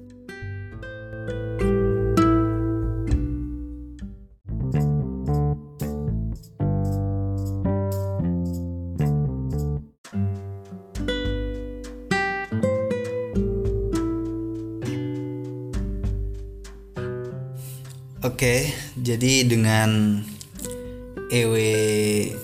jadi 19.06 19.46
dengan 19.46 20.18
EW 21.30 21.56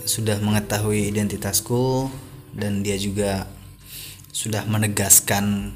sudah 0.05 0.37
mengetahui 0.37 1.09
identitasku 1.09 2.13
dan 2.53 2.85
dia 2.85 3.01
juga 3.01 3.49
sudah 4.29 4.69
menegaskan 4.69 5.73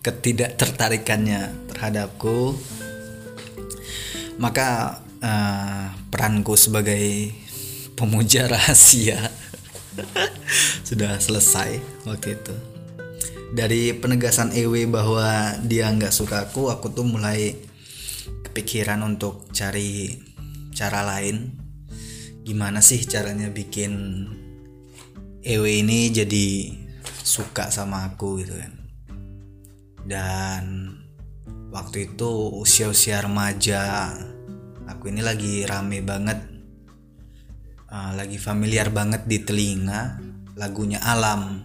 ketidaktertarikannya 0.00 1.52
terhadapku 1.68 2.56
maka 4.40 5.02
uh, 5.20 5.92
peranku 6.08 6.56
sebagai 6.56 7.36
pemuja 7.92 8.48
rahasia 8.52 9.28
sudah 10.88 11.20
selesai 11.20 11.84
waktu 12.08 12.32
itu. 12.32 12.56
Dari 13.48 13.92
penegasan 13.96 14.56
EW 14.56 14.88
bahwa 14.88 15.56
dia 15.64 15.88
nggak 15.92 16.12
suka 16.16 16.48
aku 16.48 16.72
aku 16.72 16.92
tuh 16.92 17.04
mulai 17.04 17.67
kepikiran 18.48 19.04
untuk 19.04 19.52
cari 19.52 20.16
cara 20.72 21.04
lain. 21.04 21.52
Gimana 22.40 22.80
sih 22.80 23.04
caranya 23.04 23.52
bikin 23.52 24.24
EW 25.44 25.64
ini 25.68 26.08
jadi 26.08 26.72
suka 27.20 27.68
sama 27.68 28.08
aku 28.08 28.40
gitu 28.40 28.56
kan. 28.56 28.72
Dan 30.08 30.62
waktu 31.68 32.08
itu 32.08 32.56
usia-usia 32.56 33.20
remaja 33.20 34.16
aku 34.88 35.12
ini 35.12 35.20
lagi 35.20 35.68
rame 35.68 36.00
banget. 36.00 36.40
Uh, 37.88 38.12
lagi 38.16 38.36
familiar 38.36 38.92
banget 38.92 39.24
di 39.28 39.44
telinga 39.44 40.20
lagunya 40.56 41.00
alam. 41.04 41.64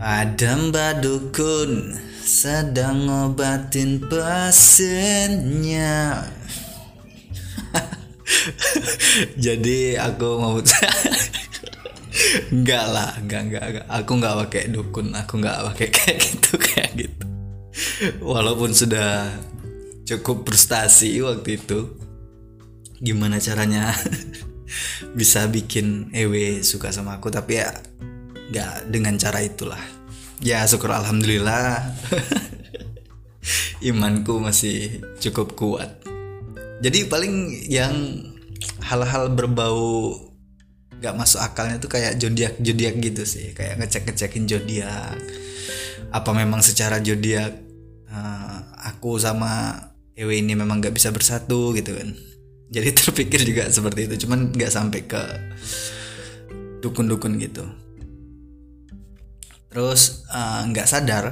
Adam 0.00 0.72
Badukun 0.72 1.92
sedang 2.20 3.08
ngobatin 3.08 4.04
pasiennya 4.08 6.28
jadi 9.44 9.98
aku 9.98 10.28
mau 10.38 10.60
enggak 12.54 12.84
lah 12.90 13.10
enggak, 13.18 13.40
enggak 13.46 13.64
enggak. 13.70 13.86
Aku 13.88 14.10
enggak 14.18 14.34
pakai 14.46 14.62
dukun 14.70 15.14
aku 15.14 15.32
enggak 15.40 15.58
pakai 15.72 15.88
kayak 15.90 16.18
gitu 16.20 16.52
kayak 16.58 16.90
gitu. 16.96 17.24
Walaupun 18.22 18.74
sudah 18.74 19.30
cukup 20.06 20.46
frustasi 20.46 21.22
waktu 21.22 21.62
itu 21.62 21.86
gimana 23.00 23.40
caranya 23.40 23.94
bisa 25.18 25.48
bikin 25.48 26.12
Ewe 26.12 26.60
suka 26.66 26.92
sama 26.92 27.16
aku 27.16 27.32
tapi 27.32 27.62
ya 27.62 27.72
nggak 28.50 28.90
dengan 28.90 29.14
cara 29.16 29.40
itulah 29.40 29.80
ya 30.40 30.64
syukur 30.64 30.90
alhamdulillah. 30.90 31.84
Imanku 33.88 34.40
masih 34.40 35.00
cukup 35.20 35.56
kuat. 35.56 36.00
Jadi 36.80 37.08
paling 37.08 37.64
yang 37.68 38.24
hal-hal 38.84 39.32
berbau 39.32 40.16
gak 41.00 41.16
masuk 41.16 41.40
akalnya 41.40 41.80
tuh 41.80 41.88
kayak 41.88 42.20
zodiak 42.20 42.60
zodiak 42.60 42.96
gitu 43.00 43.22
sih. 43.24 43.52
Kayak 43.56 43.80
ngecek 43.80 44.08
ngecekin 44.08 44.44
zodiak 44.48 45.16
apa 46.10 46.30
memang 46.34 46.60
secara 46.60 46.98
zodiak 47.00 47.54
uh, 48.10 48.58
aku 48.90 49.16
sama 49.20 49.86
Ewe 50.16 50.44
ini 50.44 50.52
memang 50.52 50.84
gak 50.84 50.92
bisa 50.92 51.08
bersatu 51.08 51.72
gitu 51.72 51.96
kan. 51.96 52.12
Jadi 52.68 52.88
terpikir 53.00 53.40
juga 53.44 53.68
seperti 53.72 54.08
itu. 54.08 54.28
Cuman 54.28 54.52
gak 54.52 54.72
sampai 54.72 55.00
ke 55.08 55.22
dukun-dukun 56.80 57.36
gitu 57.40 57.64
terus 59.70 60.26
uh, 60.34 60.66
nggak 60.66 60.86
uh, 60.86 60.90
sadar 60.90 61.24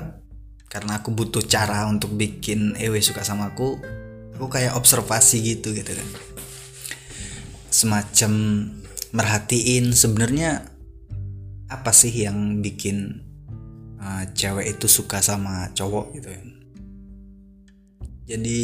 karena 0.71 1.03
aku 1.03 1.11
butuh 1.11 1.43
cara 1.43 1.91
untuk 1.91 2.15
bikin 2.15 2.79
Ewe 2.79 3.03
suka 3.03 3.27
sama 3.27 3.51
aku 3.51 3.77
aku 4.39 4.47
kayak 4.47 4.79
observasi 4.79 5.43
gitu 5.43 5.75
gitu 5.75 5.93
kan. 5.93 6.09
Semacam 7.69 8.33
merhatiin 9.13 9.91
sebenarnya 9.91 10.71
apa 11.69 11.93
sih 11.93 12.13
yang 12.13 12.65
bikin 12.65 13.21
uh, 14.01 14.25
cewek 14.33 14.79
itu 14.79 14.87
suka 14.89 15.21
sama 15.21 15.69
cowok 15.77 16.17
gitu 16.17 16.29
ya 16.33 16.43
jadi 18.29 18.61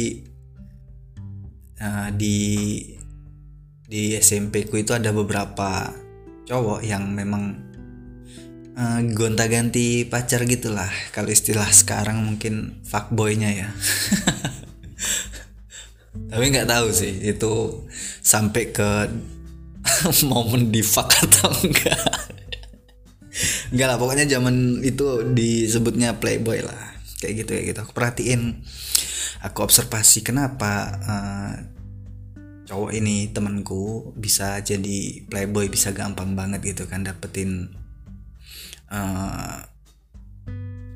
uh, 1.81 2.09
di 2.13 2.37
di 3.85 4.13
SMP 4.17 4.69
ku 4.69 4.77
itu 4.77 4.93
ada 4.93 5.09
beberapa 5.09 5.89
cowok 6.45 6.85
yang 6.85 7.09
memang 7.09 7.64
uh, 8.75 8.99
gonta-ganti 9.15 10.05
pacar 10.05 10.43
gitulah. 10.45 10.91
Kalau 11.15 11.31
istilah 11.31 11.71
sekarang 11.71 12.23
mungkin 12.23 12.83
fuckboynya 12.83 13.49
ya. 13.51 13.69
Tapi 16.31 16.45
nggak 16.51 16.69
tahu 16.69 16.87
sih 16.91 17.27
itu 17.27 17.83
sampai 18.23 18.71
ke 18.71 18.89
momen 20.31 20.71
di 20.71 20.81
fuck 20.83 21.11
atau 21.11 21.51
enggak. 21.63 21.99
Enggak 23.71 23.87
lah 23.91 23.97
pokoknya 23.99 24.25
zaman 24.27 24.79
itu 24.83 25.23
disebutnya 25.35 26.19
playboy 26.19 26.63
lah. 26.63 26.95
Kayak 27.19 27.45
gitu 27.45 27.51
ya 27.55 27.61
gitu. 27.73 27.79
Aku 27.83 27.91
perhatiin 27.91 28.63
aku 29.43 29.61
observasi 29.61 30.25
kenapa 30.25 30.71
uh, 31.05 31.53
cowok 32.65 32.97
ini 32.97 33.29
temanku 33.29 34.09
bisa 34.17 34.57
jadi 34.65 35.21
playboy 35.29 35.69
bisa 35.69 35.93
gampang 35.93 36.33
banget 36.33 36.65
gitu 36.65 36.89
kan 36.89 37.05
dapetin 37.05 37.69
uh, 38.91 39.63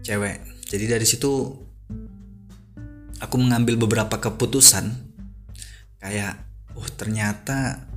cewek. 0.05 0.41
Jadi 0.69 0.85
dari 0.85 1.05
situ 1.05 1.53
aku 3.21 3.35
mengambil 3.37 3.77
beberapa 3.77 4.17
keputusan. 4.17 4.89
Kayak 5.99 6.39
oh 6.73 6.87
ternyata 6.95 7.89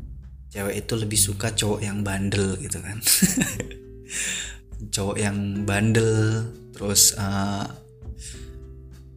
cewek 0.53 0.85
itu 0.85 0.93
lebih 0.99 1.17
suka 1.17 1.55
cowok 1.55 1.81
yang 1.81 2.05
bandel 2.05 2.59
gitu 2.61 2.83
kan. 2.83 3.01
Cowok 4.95 5.17
yang 5.17 5.63
bandel 5.63 6.45
terus 6.75 7.15
uh, 7.17 7.65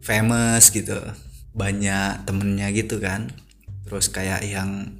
famous 0.00 0.70
gitu. 0.70 0.96
Banyak 1.52 2.24
temennya 2.24 2.70
gitu 2.70 3.02
kan. 3.02 3.28
Terus 3.84 4.08
kayak 4.08 4.46
yang 4.46 4.96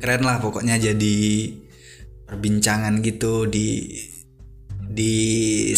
keren 0.00 0.24
lah 0.24 0.40
pokoknya 0.40 0.80
jadi 0.80 1.18
perbincangan 2.24 3.04
gitu 3.04 3.44
di 3.44 3.92
di 4.90 5.16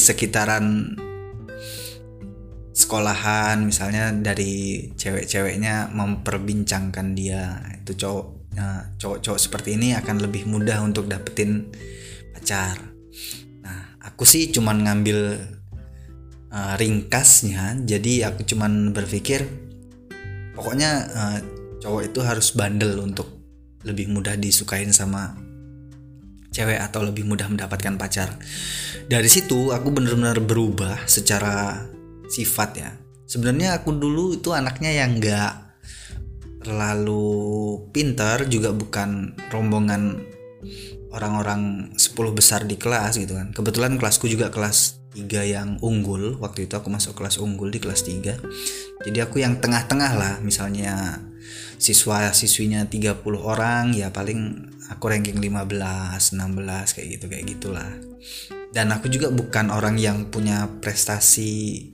sekitaran 0.01 0.96
sekolahan 2.72 3.68
misalnya 3.68 4.09
dari 4.16 4.88
cewek-ceweknya 4.96 5.92
memperbincangkan 5.92 7.12
dia. 7.12 7.61
Itu 7.85 7.92
cowok 7.92 8.27
nah, 8.57 8.96
cowok-cowok 8.96 9.40
seperti 9.40 9.77
ini 9.77 9.92
akan 9.92 10.25
lebih 10.25 10.48
mudah 10.48 10.81
untuk 10.81 11.07
dapetin 11.07 11.68
pacar. 12.33 12.81
Nah 13.61 14.01
aku 14.01 14.25
sih 14.25 14.48
cuman 14.48 14.88
ngambil 14.88 15.37
uh, 16.53 16.75
ringkasnya 16.81 17.85
jadi 17.85 18.33
aku 18.33 18.44
cuman 18.48 18.92
berpikir 18.96 19.44
pokoknya 20.53 20.90
uh, 21.12 21.38
cowok 21.81 22.03
itu 22.12 22.20
harus 22.22 22.55
bandel 22.55 23.01
untuk 23.03 23.27
lebih 23.83 24.12
mudah 24.12 24.38
disukain 24.38 24.94
sama 24.94 25.35
cewek 26.53 26.79
atau 26.79 27.03
lebih 27.03 27.25
mudah 27.25 27.49
mendapatkan 27.49 27.97
pacar. 27.97 28.37
Dari 29.09 29.27
situ 29.27 29.73
aku 29.73 29.88
benar-benar 29.91 30.38
berubah 30.45 31.09
secara 31.09 31.88
sifat 32.29 32.71
ya. 32.77 32.91
Sebenarnya 33.27 33.81
aku 33.81 33.97
dulu 33.97 34.37
itu 34.37 34.53
anaknya 34.53 34.93
yang 34.93 35.17
nggak 35.17 35.53
terlalu 36.62 37.83
pintar 37.91 38.47
juga 38.47 38.71
bukan 38.71 39.35
rombongan 39.51 40.21
orang-orang 41.11 41.93
10 41.97 42.12
besar 42.37 42.69
di 42.69 42.77
kelas 42.77 43.19
gitu 43.19 43.35
kan. 43.35 43.51
Kebetulan 43.57 43.97
kelasku 43.97 44.29
juga 44.29 44.53
kelas 44.53 45.03
3 45.12 45.29
yang 45.45 45.69
unggul 45.85 46.41
waktu 46.41 46.65
itu 46.69 46.75
aku 46.77 46.88
masuk 46.88 47.21
kelas 47.21 47.37
unggul 47.37 47.69
di 47.69 47.79
kelas 47.79 48.09
3 48.09 49.05
jadi 49.05 49.19
aku 49.29 49.45
yang 49.45 49.61
tengah-tengah 49.61 50.12
lah 50.17 50.35
misalnya 50.41 51.21
siswa 51.83 52.31
siswinya 52.31 52.87
30 52.87 53.18
orang 53.42 53.90
ya 53.90 54.14
paling 54.14 54.71
aku 54.87 55.11
ranking 55.11 55.42
15 55.42 56.38
16 56.38 56.95
kayak 56.95 57.09
gitu 57.18 57.27
kayak 57.27 57.45
gitulah. 57.51 57.90
Dan 58.71 58.95
aku 58.95 59.11
juga 59.11 59.29
bukan 59.35 59.68
orang 59.68 59.99
yang 59.99 60.31
punya 60.31 60.71
prestasi 60.81 61.90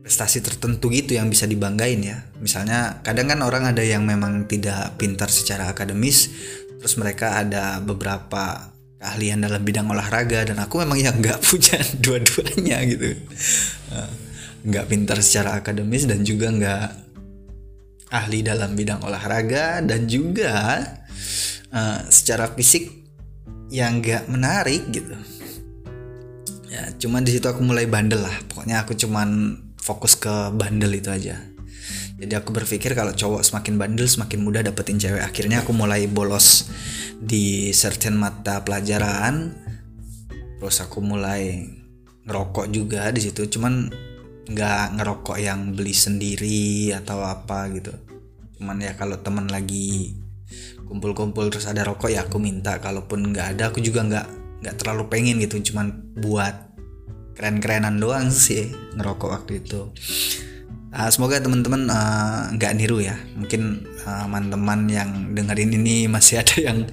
prestasi 0.00 0.40
tertentu 0.40 0.88
gitu 0.88 1.18
yang 1.18 1.28
bisa 1.28 1.44
dibanggain 1.50 2.00
ya. 2.00 2.22
Misalnya 2.38 3.02
kadang 3.02 3.26
kan 3.28 3.42
orang 3.42 3.74
ada 3.74 3.82
yang 3.82 4.06
memang 4.06 4.46
tidak 4.46 4.94
pintar 4.96 5.28
secara 5.28 5.74
akademis 5.74 6.30
terus 6.78 6.94
mereka 6.94 7.42
ada 7.42 7.82
beberapa 7.82 8.70
keahlian 9.02 9.42
dalam 9.42 9.66
bidang 9.66 9.90
olahraga 9.90 10.46
dan 10.46 10.62
aku 10.62 10.86
memang 10.86 11.02
yang 11.02 11.18
nggak 11.18 11.42
punya 11.50 11.82
dua-duanya 11.98 12.78
gitu. 12.86 13.18
Eh, 13.90 14.10
nggak 14.62 14.86
pintar 14.90 15.18
secara 15.20 15.58
akademis 15.58 16.06
dan 16.06 16.22
juga 16.22 16.54
nggak 16.54 17.07
ahli 18.08 18.40
dalam 18.40 18.72
bidang 18.72 19.04
olahraga 19.04 19.84
dan 19.84 20.08
juga 20.08 20.80
uh, 21.72 22.00
secara 22.08 22.52
fisik 22.56 22.88
yang 23.68 24.00
nggak 24.00 24.28
menarik 24.32 24.88
gitu. 24.88 25.12
Ya 26.68 26.92
cuman 26.96 27.24
di 27.24 27.36
situ 27.36 27.48
aku 27.48 27.60
mulai 27.64 27.84
bandel 27.84 28.24
lah. 28.24 28.36
Pokoknya 28.48 28.84
aku 28.84 28.96
cuman 28.96 29.60
fokus 29.76 30.16
ke 30.16 30.52
bandel 30.52 30.96
itu 30.96 31.08
aja. 31.12 31.36
Jadi 32.18 32.34
aku 32.34 32.50
berpikir 32.50 32.98
kalau 32.98 33.14
cowok 33.14 33.46
semakin 33.46 33.78
bandel 33.78 34.10
semakin 34.10 34.42
mudah 34.42 34.66
dapetin 34.66 34.98
cewek. 34.98 35.22
Akhirnya 35.22 35.62
aku 35.62 35.70
mulai 35.70 36.10
bolos 36.10 36.66
di 37.20 37.70
certain 37.70 38.18
mata 38.18 38.64
pelajaran. 38.66 39.54
Terus 40.58 40.76
aku 40.82 40.98
mulai 40.98 41.62
ngerokok 42.26 42.66
juga 42.74 43.08
di 43.14 43.22
situ. 43.22 43.46
Cuman 43.46 43.88
nggak 44.48 44.96
ngerokok 44.96 45.36
yang 45.36 45.76
beli 45.76 45.92
sendiri 45.92 46.90
atau 46.96 47.20
apa 47.20 47.68
gitu. 47.76 47.92
Cuman 48.56 48.80
ya 48.80 48.96
kalau 48.96 49.20
teman 49.20 49.46
lagi 49.46 50.16
kumpul-kumpul 50.88 51.52
terus 51.52 51.68
ada 51.68 51.84
rokok 51.84 52.08
ya 52.08 52.24
aku 52.24 52.40
minta. 52.40 52.80
Kalaupun 52.80 53.30
nggak 53.30 53.56
ada 53.56 53.68
aku 53.68 53.84
juga 53.84 54.02
nggak 54.08 54.26
nggak 54.64 54.74
terlalu 54.80 55.04
pengen 55.12 55.36
gitu. 55.44 55.60
Cuman 55.72 56.16
buat 56.16 56.68
keren-kerenan 57.36 58.00
doang 58.00 58.32
sih 58.32 58.72
ngerokok 58.96 59.28
waktu 59.30 59.62
itu. 59.62 59.92
Uh, 60.88 61.12
semoga 61.12 61.36
teman-teman 61.36 61.92
nggak 62.56 62.72
uh, 62.72 62.76
niru 62.76 63.04
ya. 63.04 63.20
Mungkin 63.36 63.84
uh, 64.08 64.24
teman-teman 64.24 64.88
yang 64.88 65.10
dengerin 65.36 65.76
ini 65.76 66.04
masih 66.14 66.40
ada 66.40 66.56
yang 66.56 66.88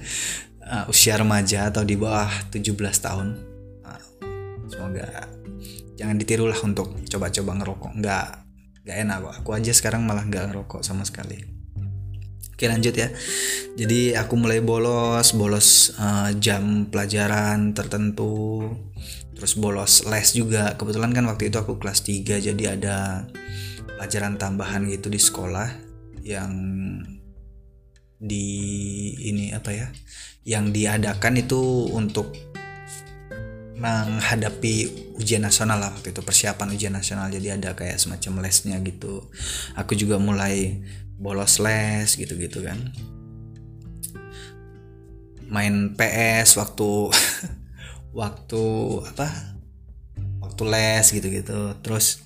uh, 0.60 0.92
usia 0.92 1.16
remaja 1.16 1.72
atau 1.72 1.82
di 1.82 1.96
bawah 1.96 2.28
17 2.52 2.76
tahun. 2.76 3.40
Uh, 3.80 4.02
semoga 4.68 5.35
jangan 5.96 6.16
ditirulah 6.20 6.56
untuk 6.62 7.00
coba-coba 7.08 7.52
ngerokok 7.64 7.92
nggak 7.98 8.26
nggak 8.86 8.96
enak 9.02 9.16
kok 9.18 9.34
aku 9.42 9.50
aja 9.56 9.72
sekarang 9.74 10.06
malah 10.06 10.22
nggak 10.22 10.52
ngerokok 10.52 10.80
sama 10.84 11.02
sekali 11.02 11.56
Oke 12.56 12.72
lanjut 12.72 12.96
ya. 12.96 13.12
Jadi 13.76 14.16
aku 14.16 14.32
mulai 14.40 14.64
bolos, 14.64 15.36
bolos 15.36 15.92
uh, 16.00 16.32
jam 16.40 16.88
pelajaran 16.88 17.76
tertentu, 17.76 18.64
terus 19.36 19.60
bolos 19.60 20.08
les 20.08 20.32
juga. 20.32 20.72
Kebetulan 20.80 21.12
kan 21.12 21.28
waktu 21.28 21.52
itu 21.52 21.60
aku 21.60 21.76
kelas 21.76 22.00
3 22.08 22.40
jadi 22.40 22.80
ada 22.80 23.28
pelajaran 24.00 24.40
tambahan 24.40 24.88
gitu 24.88 25.12
di 25.12 25.20
sekolah 25.20 25.68
yang 26.24 26.48
di 28.16 28.48
ini 29.20 29.52
apa 29.52 29.76
ya? 29.76 29.92
Yang 30.48 30.80
diadakan 30.80 31.36
itu 31.36 31.92
untuk 31.92 32.32
menghadapi 33.76 34.88
ujian 35.20 35.44
nasional 35.44 35.76
lah 35.76 35.92
waktu 35.92 36.16
itu 36.16 36.24
persiapan 36.24 36.72
ujian 36.72 36.94
nasional. 36.96 37.28
Jadi 37.28 37.52
ada 37.52 37.76
kayak 37.76 38.00
semacam 38.00 38.48
lesnya 38.48 38.80
gitu. 38.80 39.28
Aku 39.76 39.92
juga 39.92 40.16
mulai 40.16 40.80
bolos 41.20 41.60
les 41.60 42.08
gitu-gitu 42.16 42.64
kan. 42.64 42.80
Main 45.46 45.92
PS 45.94 46.56
waktu 46.56 47.12
waktu 48.20 48.64
apa? 49.12 49.28
Waktu 50.40 50.62
les 50.72 51.06
gitu-gitu. 51.12 51.76
Terus 51.84 52.24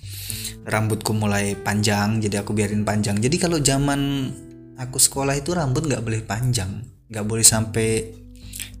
rambutku 0.63 1.11
mulai 1.11 1.59
panjang 1.59 2.23
jadi 2.23 2.47
aku 2.47 2.55
biarin 2.55 2.87
panjang. 2.87 3.19
Jadi 3.19 3.35
kalau 3.35 3.59
zaman 3.59 4.31
aku 4.79 4.97
sekolah 5.03 5.35
itu 5.35 5.51
rambut 5.51 5.83
nggak 5.83 6.03
boleh 6.03 6.23
panjang. 6.23 6.79
Nggak 7.11 7.25
boleh 7.27 7.43
sampai 7.43 8.07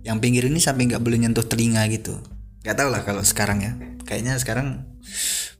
yang 0.07 0.23
pinggir 0.23 0.47
ini 0.47 0.57
sampai 0.57 0.87
nggak 0.87 1.03
boleh 1.03 1.19
nyentuh 1.19 1.45
telinga 1.45 1.85
gitu 1.91 2.15
nggak 2.61 2.75
tau 2.77 2.89
lah 2.93 3.01
kalau 3.01 3.25
sekarang 3.25 3.59
ya 3.65 3.73
kayaknya 4.05 4.37
sekarang 4.37 4.85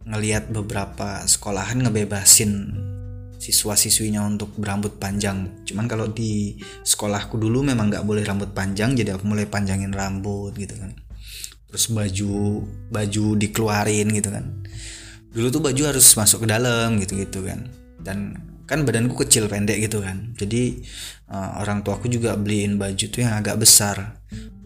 ngelihat 0.06 0.50
beberapa 0.50 1.26
sekolahan 1.26 1.82
ngebebasin 1.82 2.78
siswa-siswinya 3.42 4.22
untuk 4.22 4.54
berambut 4.54 5.02
panjang. 5.02 5.66
Cuman 5.66 5.90
kalau 5.90 6.06
di 6.14 6.62
sekolahku 6.86 7.42
dulu 7.42 7.66
memang 7.66 7.90
nggak 7.90 8.06
boleh 8.06 8.22
rambut 8.22 8.54
panjang, 8.54 8.94
jadi 8.94 9.18
aku 9.18 9.26
mulai 9.26 9.50
panjangin 9.50 9.90
rambut 9.90 10.54
gitu 10.54 10.78
kan. 10.78 10.94
Terus 11.74 11.90
baju 11.90 12.62
baju 12.94 13.26
dikeluarin 13.42 14.14
gitu 14.14 14.30
kan. 14.30 14.62
Dulu 15.34 15.48
tuh 15.50 15.62
baju 15.66 15.82
harus 15.90 16.06
masuk 16.14 16.46
ke 16.46 16.48
dalam 16.54 17.02
gitu-gitu 17.02 17.42
kan. 17.42 17.66
Dan 17.98 18.38
kan 18.70 18.86
badanku 18.86 19.18
kecil 19.26 19.50
pendek 19.50 19.82
gitu 19.90 20.06
kan. 20.06 20.38
Jadi 20.38 20.86
uh, 21.34 21.66
orang 21.66 21.82
tua 21.82 21.98
aku 21.98 22.14
juga 22.14 22.38
beliin 22.38 22.78
baju 22.78 23.06
tuh 23.10 23.26
yang 23.26 23.42
agak 23.42 23.58
besar. 23.58 24.21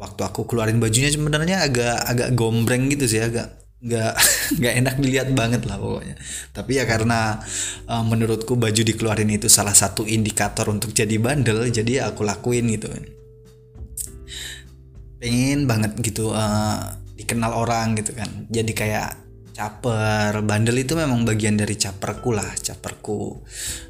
Waktu 0.06 0.22
aku 0.22 0.46
keluarin 0.46 0.78
bajunya 0.78 1.10
sebenarnya 1.10 1.66
agak 1.66 2.06
agak 2.06 2.30
gombreng 2.38 2.94
gitu 2.94 3.10
sih, 3.10 3.26
agak 3.26 3.58
nggak 3.82 4.14
nggak 4.62 4.74
enak 4.86 4.96
dilihat 5.02 5.30
banget 5.34 5.66
lah 5.66 5.82
pokoknya. 5.82 6.16
Tapi 6.54 6.72
ya 6.78 6.86
karena 6.86 7.42
uh, 7.90 8.06
menurutku 8.06 8.54
baju 8.54 8.82
dikeluarin 8.86 9.34
itu 9.34 9.50
salah 9.50 9.74
satu 9.74 10.06
indikator 10.06 10.70
untuk 10.70 10.94
jadi 10.94 11.18
bandel 11.18 11.66
jadi 11.74 12.06
ya 12.06 12.14
aku 12.14 12.22
lakuin 12.22 12.70
gitu 12.70 12.94
pengen 15.16 15.66
banget 15.66 15.98
gitu 16.06 16.38
uh, 16.38 17.02
dikenal 17.18 17.58
orang 17.58 17.98
gitu 17.98 18.14
kan. 18.14 18.30
Jadi 18.54 18.78
kayak 18.78 19.26
caper 19.56 20.44
bandel 20.44 20.84
itu 20.84 21.00
memang 21.00 21.24
bagian 21.24 21.56
dari 21.56 21.80
caperku 21.80 22.36
lah 22.36 22.52
caperku 22.60 23.40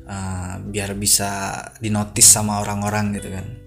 uh, 0.05 0.61
biar 0.61 0.93
bisa 0.93 1.57
dinotis 1.81 2.29
sama 2.29 2.61
orang-orang 2.61 3.17
gitu 3.17 3.33
kan 3.33 3.64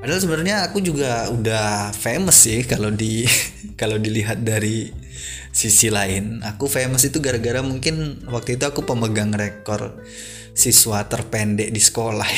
padahal 0.00 0.20
sebenarnya 0.20 0.56
aku 0.66 0.80
juga 0.80 1.28
udah 1.28 1.92
famous 1.92 2.48
sih 2.48 2.64
kalau 2.64 2.88
di 2.90 3.28
kalau 3.80 4.00
dilihat 4.00 4.42
dari 4.42 4.90
sisi 5.50 5.90
lain. 5.90 6.40
Aku 6.46 6.66
famous 6.70 7.04
itu 7.06 7.18
gara-gara 7.18 7.60
mungkin 7.60 8.24
waktu 8.30 8.56
itu 8.56 8.64
aku 8.66 8.86
pemegang 8.86 9.34
rekor 9.34 10.00
siswa 10.54 11.06
terpendek 11.06 11.70
di 11.70 11.80
sekolah. 11.82 12.30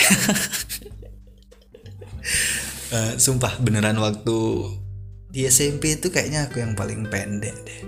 Uh, 2.93 3.15
sumpah 3.25 3.61
beneran 3.61 3.99
waktu 4.01 4.39
di 5.33 5.49
SMP 5.49 5.97
itu 5.97 6.13
kayaknya 6.13 6.49
aku 6.49 6.61
yang 6.61 6.77
paling 6.77 7.09
pendek 7.09 7.57
deh. 7.65 7.81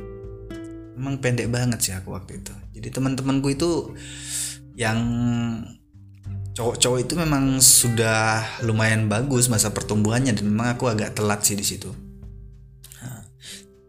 Emang 0.94 1.18
pendek 1.20 1.50
banget 1.50 1.78
sih 1.82 1.92
aku 1.92 2.14
waktu 2.14 2.40
itu. 2.40 2.54
Jadi 2.78 2.88
teman-temanku 2.94 3.52
itu 3.52 3.92
yang 4.74 4.98
cowok-cowok 6.54 6.98
itu 7.02 7.14
memang 7.18 7.58
sudah 7.58 8.46
lumayan 8.62 9.10
bagus 9.10 9.50
masa 9.50 9.74
pertumbuhannya 9.74 10.30
dan 10.38 10.46
memang 10.46 10.78
aku 10.78 10.86
agak 10.86 11.18
telat 11.18 11.42
sih 11.42 11.58
di 11.58 11.66
situ. 11.66 11.90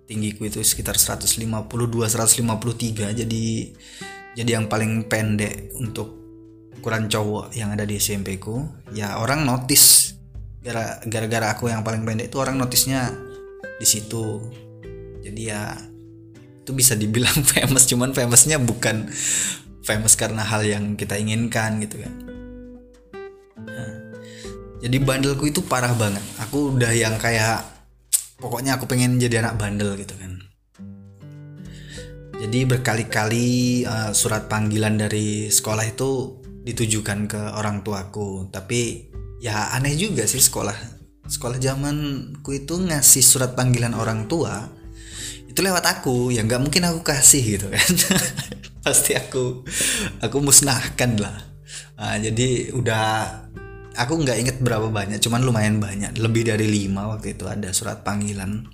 Tinggiku 0.06 0.46
itu 0.46 0.62
sekitar 0.62 0.98
152 1.02 1.50
153 1.50 3.26
jadi 3.26 3.46
jadi 4.38 4.50
yang 4.62 4.70
paling 4.70 5.10
pendek 5.10 5.74
untuk 5.82 6.14
ukuran 6.78 7.10
cowok 7.10 7.58
yang 7.58 7.74
ada 7.74 7.90
di 7.90 7.98
SMP 7.98 8.38
ku 8.38 8.66
ya 8.94 9.18
orang 9.22 9.46
notice. 9.46 10.14
Gara 10.62 10.98
gara 11.06 11.54
aku 11.54 11.70
yang 11.70 11.86
paling 11.86 12.02
pendek 12.02 12.34
itu 12.34 12.38
orang 12.42 12.58
notisnya 12.58 13.14
di 13.78 13.86
situ. 13.86 14.42
Jadi 15.22 15.42
ya 15.46 15.74
itu 16.66 16.74
bisa 16.74 16.98
dibilang 16.98 17.46
famous 17.54 17.86
cuman 17.86 18.14
famousnya 18.14 18.58
bukan 18.58 19.10
famous 19.86 20.18
karena 20.18 20.42
hal 20.42 20.66
yang 20.66 20.98
kita 20.98 21.18
inginkan 21.18 21.78
gitu 21.82 22.02
kan. 22.02 22.14
nah, 22.14 22.25
jadi 24.86 25.02
bandelku 25.02 25.50
itu 25.50 25.66
parah 25.66 25.98
banget. 25.98 26.22
Aku 26.46 26.78
udah 26.78 26.94
yang 26.94 27.18
kayak 27.18 27.66
pokoknya 28.38 28.78
aku 28.78 28.86
pengen 28.86 29.18
jadi 29.18 29.42
anak 29.42 29.58
bandel 29.58 29.98
gitu 29.98 30.14
kan. 30.14 30.38
Jadi 32.38 32.70
berkali-kali 32.70 33.82
uh, 33.90 34.14
surat 34.14 34.46
panggilan 34.46 35.02
dari 35.02 35.50
sekolah 35.50 35.90
itu 35.90 36.38
ditujukan 36.62 37.26
ke 37.26 37.42
orang 37.58 37.82
tuaku. 37.82 38.54
Tapi 38.54 39.10
ya 39.42 39.74
aneh 39.74 39.98
juga 39.98 40.30
sih 40.30 40.38
sekolah. 40.38 40.78
Sekolah 41.26 41.58
zamanku 41.58 42.54
itu 42.54 42.78
ngasih 42.78 43.26
surat 43.26 43.58
panggilan 43.58 43.98
orang 43.98 44.30
tua 44.30 44.70
itu 45.50 45.66
lewat 45.66 45.82
aku. 45.98 46.30
Ya 46.30 46.46
nggak 46.46 46.62
mungkin 46.62 46.86
aku 46.86 47.02
kasih 47.02 47.58
gitu 47.58 47.74
kan. 47.74 47.90
Pasti 48.86 49.18
aku 49.18 49.66
aku 50.22 50.38
musnahkan 50.46 51.18
lah. 51.18 51.58
Nah, 51.98 52.22
jadi 52.22 52.70
udah 52.70 53.10
aku 53.96 54.14
nggak 54.22 54.38
inget 54.38 54.58
berapa 54.62 54.88
banyak 54.92 55.20
cuman 55.20 55.42
lumayan 55.44 55.80
banyak. 55.80 56.16
Lebih 56.20 56.52
dari 56.52 56.68
lima 56.68 57.10
waktu 57.10 57.36
itu 57.36 57.50
ada 57.50 57.72
surat 57.72 58.04
panggilan 58.04 58.68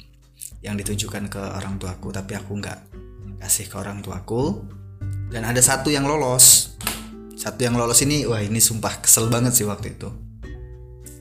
yang 0.61 0.77
ditujukan 0.77 1.29
ke 1.29 1.41
orang 1.41 1.81
tuaku 1.81 2.13
tapi 2.13 2.37
aku 2.37 2.57
nggak 2.59 2.79
kasih 3.41 3.69
ke 3.69 3.75
orang 3.77 4.03
tuaku. 4.03 4.65
Dan 5.31 5.47
ada 5.47 5.63
satu 5.63 5.87
yang 5.87 6.03
lolos. 6.03 6.75
Satu 7.39 7.65
yang 7.65 7.73
lolos 7.73 8.03
ini 8.05 8.27
wah 8.27 8.43
ini 8.43 8.61
sumpah 8.61 9.01
kesel 9.01 9.31
banget 9.31 9.57
sih 9.57 9.65
waktu 9.65 9.97
itu. 9.97 10.09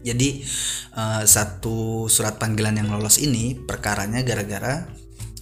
Jadi 0.00 0.44
uh, 0.96 1.22
satu 1.28 2.08
surat 2.08 2.40
panggilan 2.40 2.76
yang 2.76 2.88
lolos 2.88 3.20
ini 3.20 3.54
perkaranya 3.54 4.24
gara-gara 4.24 4.88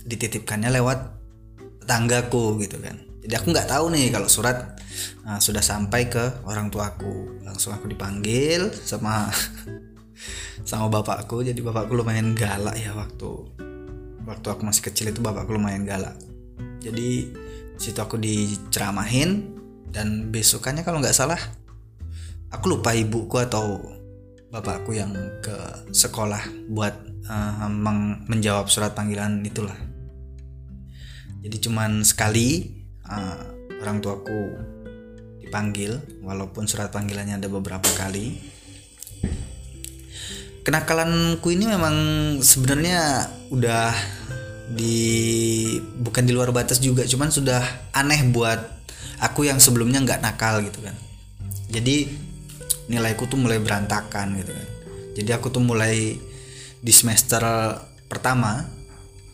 dititipkannya 0.05 0.71
lewat 0.75 1.19
tetanggaku 1.89 2.61
gitu 2.61 2.77
kan 2.85 3.08
jadi 3.23 3.35
aku 3.43 3.51
nggak 3.51 3.69
tahu 3.69 3.91
nih 3.91 4.15
kalau 4.15 4.31
surat 4.31 4.79
nah, 5.27 5.43
sudah 5.43 5.63
sampai 5.63 6.07
ke 6.07 6.47
orang 6.47 6.71
tuaku. 6.71 7.43
Langsung 7.43 7.75
aku 7.75 7.91
dipanggil 7.91 8.71
sama 8.73 9.27
sama 10.69 10.87
bapakku. 10.87 11.43
Jadi 11.43 11.59
bapakku 11.59 11.99
lumayan 11.99 12.33
galak 12.39 12.79
ya 12.79 12.95
waktu 12.95 13.31
waktu 14.23 14.47
aku 14.49 14.63
masih 14.69 14.83
kecil 14.93 15.11
itu 15.11 15.19
bapakku 15.19 15.51
lumayan 15.57 15.83
galak. 15.83 16.15
Jadi 16.79 17.35
situ 17.79 17.99
aku 17.99 18.19
diceramahin 18.19 19.55
dan 19.91 20.31
besokannya 20.31 20.83
kalau 20.83 21.01
nggak 21.01 21.15
salah 21.17 21.39
aku 22.51 22.77
lupa 22.79 22.93
ibuku 22.95 23.39
atau 23.39 23.81
bapakku 24.49 24.97
yang 24.97 25.13
ke 25.45 25.57
sekolah 25.93 26.41
buat 26.71 26.95
uh, 27.29 27.69
menjawab 28.31 28.71
surat 28.73 28.97
panggilan 28.97 29.45
itulah. 29.45 29.77
Jadi 31.39 31.57
cuman 31.69 32.03
sekali 32.03 32.78
uh, 33.09 33.43
orang 33.81 33.99
tuaku 34.05 34.41
dipanggil 35.43 35.97
walaupun 36.21 36.69
surat 36.69 36.93
panggilannya 36.93 37.41
ada 37.41 37.49
beberapa 37.49 37.89
kali. 37.97 38.37
Kenakalanku 40.63 41.49
ini 41.49 41.65
memang 41.65 41.97
sebenarnya 42.45 43.25
udah 43.49 43.97
di 44.69 45.01
bukan 45.97 46.29
di 46.29 46.37
luar 46.37 46.53
batas 46.53 46.77
juga 46.77 47.09
cuman 47.09 47.33
sudah 47.33 47.65
aneh 47.97 48.21
buat 48.29 48.61
aku 49.25 49.49
yang 49.49 49.57
sebelumnya 49.57 50.05
nggak 50.05 50.21
nakal 50.21 50.61
gitu 50.61 50.85
kan. 50.85 50.93
Jadi 51.73 52.13
nilaiku 52.93 53.25
tuh 53.25 53.41
mulai 53.41 53.57
berantakan 53.57 54.37
gitu 54.45 54.53
kan. 54.53 54.69
Jadi 55.17 55.31
aku 55.33 55.49
tuh 55.49 55.65
mulai 55.65 56.21
di 56.79 56.93
semester 56.93 57.41
pertama 58.07 58.78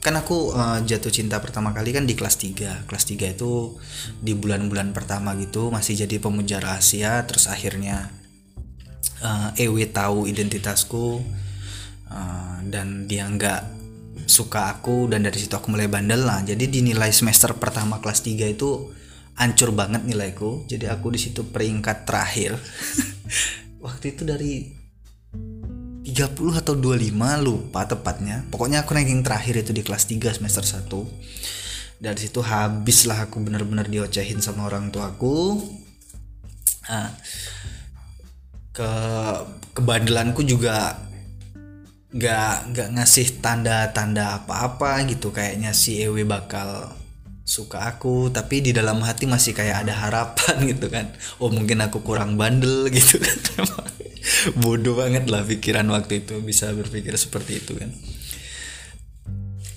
kan 0.04 0.20
aku 0.20 0.52
uh, 0.52 0.84
jatuh 0.84 1.08
cinta 1.08 1.40
pertama 1.40 1.72
kali 1.72 1.96
kan 1.96 2.04
di 2.04 2.12
kelas 2.12 2.36
3 2.36 2.84
kelas 2.84 3.04
3 3.08 3.40
itu 3.40 3.80
di 4.20 4.36
bulan-bulan 4.36 4.92
pertama 4.92 5.32
gitu 5.40 5.72
masih 5.72 6.04
jadi 6.04 6.20
pemuja 6.20 6.60
rahasia 6.60 7.24
terus 7.24 7.48
akhirnya 7.48 8.12
uh, 9.24 9.56
Ewe 9.56 9.88
tahu 9.88 10.28
identitasku 10.28 11.24
uh, 12.12 12.56
dan 12.68 13.08
dia 13.08 13.24
nggak 13.24 13.74
suka 14.24 14.72
aku 14.72 15.08
dan 15.10 15.24
dari 15.24 15.36
situ 15.40 15.52
aku 15.56 15.72
mulai 15.72 15.88
bandel. 15.88 16.24
Lah 16.24 16.44
jadi 16.44 16.64
di 16.68 16.80
nilai 16.84 17.12
semester 17.12 17.56
pertama 17.56 18.00
kelas 18.00 18.24
3 18.24 18.54
itu 18.56 18.92
hancur 19.36 19.72
banget 19.72 20.04
nilaiku. 20.04 20.64
Jadi 20.68 20.88
aku 20.88 21.12
di 21.12 21.20
situ 21.20 21.48
peringkat 21.48 22.08
terakhir. 22.08 22.56
Waktu 23.84 24.04
itu 24.16 24.22
dari 24.24 24.83
30 26.14 26.62
atau 26.62 26.78
25 26.78 27.10
lupa 27.42 27.82
tepatnya. 27.90 28.46
Pokoknya 28.54 28.86
aku 28.86 28.94
ranking 28.94 29.26
terakhir 29.26 29.58
itu 29.66 29.74
di 29.74 29.82
kelas 29.82 30.06
3 30.06 30.38
semester 30.38 30.62
1 30.62 30.86
dari 32.04 32.18
situ 32.20 32.42
habislah 32.44 33.26
aku 33.30 33.40
bener-bener 33.40 33.88
diocehin 33.88 34.42
sama 34.42 34.68
orang 34.68 34.92
tuaku 34.92 35.56
nah, 36.84 37.08
ke 38.74 38.90
kebandelanku 39.72 40.44
juga 40.44 41.00
nggak 42.14 42.54
nggak 42.70 42.88
ngasih 42.94 43.42
tanda-tanda 43.42 44.38
apa-apa 44.38 45.02
gitu. 45.10 45.34
Kayaknya 45.34 45.74
si 45.74 45.98
Ewe 45.98 46.22
bakal 46.22 46.94
suka 47.42 47.90
aku 47.90 48.30
tapi 48.30 48.62
di 48.62 48.70
dalam 48.70 49.02
hati 49.02 49.26
masih 49.26 49.50
kayak 49.50 49.82
ada 49.86 49.94
harapan 49.98 50.56
gitu 50.70 50.86
kan. 50.90 51.10
Oh 51.42 51.50
mungkin 51.50 51.82
aku 51.82 52.06
kurang 52.06 52.38
bandel 52.38 52.86
gitu 52.94 53.18
kan 53.18 53.38
bodoh 54.62 54.96
banget 54.96 55.28
lah 55.28 55.44
pikiran 55.44 55.84
waktu 55.92 56.24
itu 56.24 56.40
bisa 56.40 56.72
berpikir 56.72 57.12
seperti 57.16 57.60
itu 57.60 57.76
kan. 57.76 57.92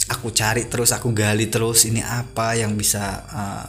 Aku 0.08 0.32
cari 0.32 0.72
terus 0.72 0.96
aku 0.96 1.12
gali 1.12 1.52
terus 1.52 1.84
ini 1.84 2.00
apa 2.00 2.56
yang 2.56 2.80
bisa 2.80 3.28
uh, 3.28 3.68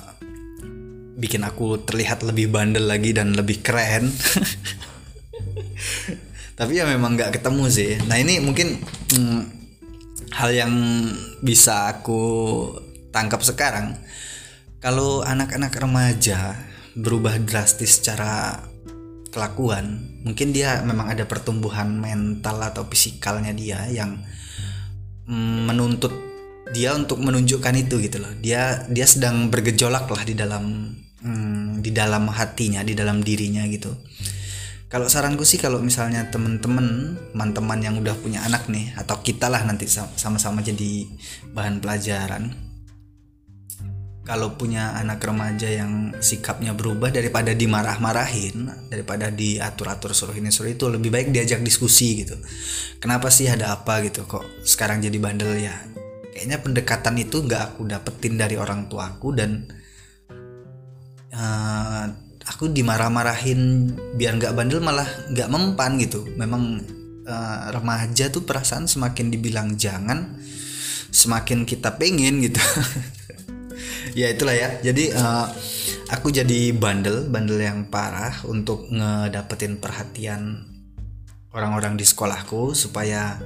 bikin 1.18 1.42
aku 1.42 1.82
terlihat 1.82 2.22
lebih 2.22 2.54
bandel 2.54 2.86
lagi 2.86 3.10
dan 3.10 3.34
lebih 3.34 3.58
keren. 3.58 4.06
Tapi 6.58 6.72
ya 6.74 6.86
memang 6.86 7.18
nggak 7.18 7.38
ketemu 7.38 7.64
sih. 7.70 7.98
Nah 8.06 8.18
ini 8.18 8.38
mungkin 8.38 8.78
hmm, 9.14 9.42
hal 10.34 10.50
yang 10.54 10.72
bisa 11.42 11.90
aku 11.90 12.22
tangkap 13.10 13.42
sekarang. 13.42 13.98
Kalau 14.78 15.26
anak-anak 15.26 15.74
remaja 15.74 16.54
berubah 16.94 17.34
drastis 17.42 17.98
secara 17.98 18.62
kelakuan 19.38 20.18
mungkin 20.26 20.50
dia 20.50 20.82
memang 20.82 21.14
ada 21.14 21.22
pertumbuhan 21.30 21.94
mental 21.94 22.58
atau 22.58 22.82
fisikalnya 22.90 23.54
dia 23.54 23.86
yang 23.86 24.18
mm, 25.30 25.70
menuntut 25.70 26.10
dia 26.74 26.92
untuk 26.92 27.22
menunjukkan 27.22 27.74
itu 27.78 28.02
gitu 28.02 28.20
loh. 28.20 28.32
Dia 28.42 28.84
dia 28.90 29.06
sedang 29.08 29.48
bergejolak 29.48 30.10
lah 30.10 30.22
di 30.26 30.34
dalam 30.36 30.92
hmm, 31.22 31.80
di 31.80 31.90
dalam 31.94 32.28
hatinya 32.28 32.84
di 32.84 32.92
dalam 32.92 33.24
dirinya 33.24 33.64
gitu. 33.70 33.94
Kalau 34.88 35.04
saranku 35.04 35.44
sih 35.44 35.60
kalau 35.60 35.84
misalnya 35.84 36.32
temen-temen 36.32 37.16
teman-teman 37.36 37.78
yang 37.80 37.94
udah 38.00 38.16
punya 38.16 38.40
anak 38.44 38.72
nih 38.72 38.96
atau 38.96 39.20
kita 39.20 39.52
lah 39.52 39.60
nanti 39.68 39.84
sama-sama 39.88 40.64
jadi 40.64 41.04
bahan 41.52 41.84
pelajaran 41.84 42.67
kalau 44.28 44.60
punya 44.60 44.92
anak 44.92 45.24
remaja 45.24 45.72
yang 45.72 46.12
sikapnya 46.20 46.76
berubah 46.76 47.08
daripada 47.08 47.56
dimarah-marahin 47.56 48.68
daripada 48.92 49.32
diatur-atur 49.32 50.12
suruh 50.12 50.36
ini 50.36 50.52
suruh 50.52 50.68
itu 50.68 50.84
lebih 50.84 51.08
baik 51.08 51.32
diajak 51.32 51.64
diskusi 51.64 52.20
gitu. 52.20 52.36
Kenapa 53.00 53.32
sih 53.32 53.48
ada 53.48 53.72
apa 53.72 54.04
gitu? 54.04 54.28
Kok 54.28 54.68
sekarang 54.68 55.00
jadi 55.00 55.16
bandel 55.16 55.64
ya? 55.64 55.72
Kayaknya 56.28 56.60
pendekatan 56.60 57.16
itu 57.16 57.40
nggak 57.40 57.62
aku 57.72 57.88
dapetin 57.88 58.36
dari 58.36 58.60
orang 58.60 58.92
tuaku 58.92 59.32
dan 59.32 59.64
uh, 61.32 62.04
aku 62.44 62.68
dimarah-marahin 62.68 63.96
biar 64.12 64.36
nggak 64.36 64.52
bandel 64.52 64.84
malah 64.84 65.08
nggak 65.32 65.48
mempan 65.48 65.96
gitu. 66.04 66.28
Memang 66.36 66.84
uh, 67.24 67.72
remaja 67.72 68.28
tuh 68.28 68.44
perasaan 68.44 68.84
semakin 68.84 69.32
dibilang 69.32 69.72
jangan 69.80 70.36
semakin 71.08 71.64
kita 71.64 71.96
pengen 71.96 72.44
gitu 72.44 72.60
ya 74.12 74.28
itulah 74.32 74.54
ya. 74.54 74.78
Jadi 74.80 75.12
uh, 75.12 75.46
aku 76.12 76.32
jadi 76.32 76.72
bandel 76.72 77.28
bandel 77.28 77.60
yang 77.60 77.88
parah 77.88 78.44
untuk 78.48 78.88
ngedapetin 78.88 79.80
perhatian 79.80 80.64
orang-orang 81.52 81.96
di 81.96 82.04
sekolahku 82.04 82.76
supaya 82.76 83.40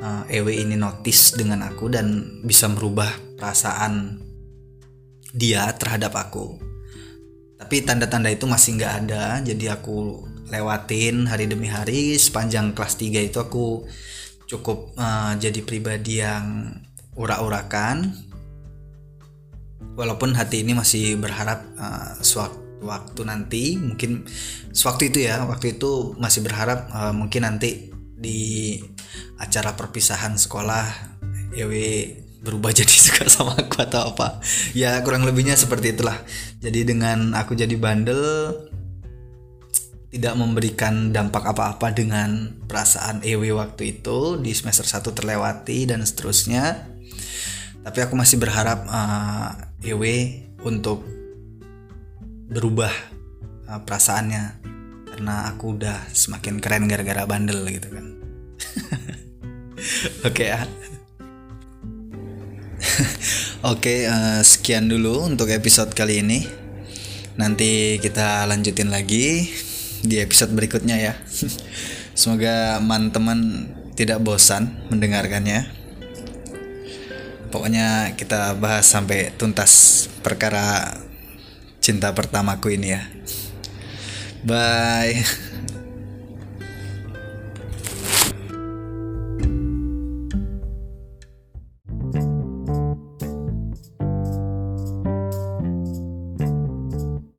uh, 0.00 0.24
Ewe 0.32 0.60
ini 0.64 0.74
notice 0.74 1.36
dengan 1.36 1.62
aku 1.68 1.92
dan 1.92 2.40
bisa 2.42 2.66
merubah 2.68 3.12
perasaan 3.36 4.18
dia 5.32 5.68
terhadap 5.76 6.12
aku. 6.16 6.60
Tapi 7.56 7.86
tanda-tanda 7.86 8.28
itu 8.28 8.44
masih 8.44 8.76
nggak 8.76 8.94
ada. 9.06 9.38
Jadi 9.40 9.70
aku 9.70 10.26
lewatin 10.50 11.30
hari 11.30 11.48
demi 11.48 11.70
hari. 11.70 12.18
Sepanjang 12.18 12.76
kelas 12.76 12.98
3 12.98 13.30
itu 13.32 13.38
aku 13.40 13.86
cukup 14.50 14.92
uh, 15.00 15.32
jadi 15.40 15.64
pribadi 15.64 16.20
yang 16.20 16.76
urak-urakan 17.16 18.12
walaupun 19.94 20.34
hati 20.34 20.64
ini 20.64 20.72
masih 20.72 21.16
berharap 21.20 21.64
uh, 21.76 22.18
sewaktu 22.20 22.62
waktu 22.82 23.22
nanti 23.22 23.78
mungkin 23.78 24.26
sewaktu 24.74 25.14
itu 25.14 25.18
ya 25.30 25.46
waktu 25.46 25.78
itu 25.78 26.18
masih 26.18 26.42
berharap 26.42 26.90
uh, 26.90 27.14
mungkin 27.14 27.46
nanti 27.46 27.94
di 28.18 28.78
acara 29.38 29.74
perpisahan 29.74 30.34
sekolah 30.38 31.14
Ewe 31.52 32.18
berubah 32.42 32.74
jadi 32.78 32.90
suka 32.90 33.30
sama 33.30 33.54
aku 33.54 33.82
atau 33.86 34.12
apa. 34.12 34.42
Ya 34.74 34.98
kurang 35.06 35.22
lebihnya 35.22 35.54
seperti 35.54 35.94
itulah. 35.94 36.18
Jadi 36.58 36.82
dengan 36.82 37.38
aku 37.38 37.54
jadi 37.54 37.72
bandel 37.78 38.20
tidak 40.12 40.34
memberikan 40.36 41.08
dampak 41.08 41.40
apa-apa 41.56 41.88
dengan 41.96 42.60
perasaan 42.68 43.24
Ewe 43.24 43.48
waktu 43.56 43.96
itu 44.00 44.36
di 44.36 44.52
semester 44.52 44.84
1 44.84 45.08
terlewati 45.16 45.88
dan 45.88 46.04
seterusnya. 46.04 46.92
Tapi 47.82 47.98
aku 47.98 48.14
masih 48.14 48.36
berharap 48.38 48.84
uh, 48.86 49.71
Ewe 49.82 50.46
untuk 50.62 51.02
berubah 52.48 52.92
uh, 53.66 53.80
perasaannya. 53.82 54.62
Karena 55.12 55.50
aku 55.52 55.76
udah 55.76 56.08
semakin 56.14 56.62
keren 56.62 56.88
gara-gara 56.88 57.26
bandel 57.26 57.66
gitu 57.68 57.88
kan. 57.92 58.06
Oke 60.28 60.46
ya 60.46 60.62
oke 63.72 63.94
uh, 64.06 64.42
sekian 64.42 64.90
dulu 64.90 65.26
untuk 65.26 65.50
episode 65.50 65.94
kali 65.94 66.22
ini. 66.22 66.46
Nanti 67.38 67.98
kita 68.02 68.44
lanjutin 68.46 68.90
lagi 68.90 69.48
di 70.02 70.18
episode 70.18 70.52
berikutnya 70.52 70.96
ya. 70.98 71.14
Semoga 72.18 72.78
teman-teman 72.78 73.70
tidak 73.94 74.20
bosan 74.20 74.86
mendengarkannya 74.90 75.81
pokoknya 77.52 78.16
kita 78.16 78.56
bahas 78.56 78.88
sampai 78.88 79.30
tuntas 79.36 80.08
perkara 80.24 80.96
cinta 81.84 82.10
pertamaku 82.16 82.80
ini 82.80 82.96
ya. 82.96 83.02
Bye 84.42 85.22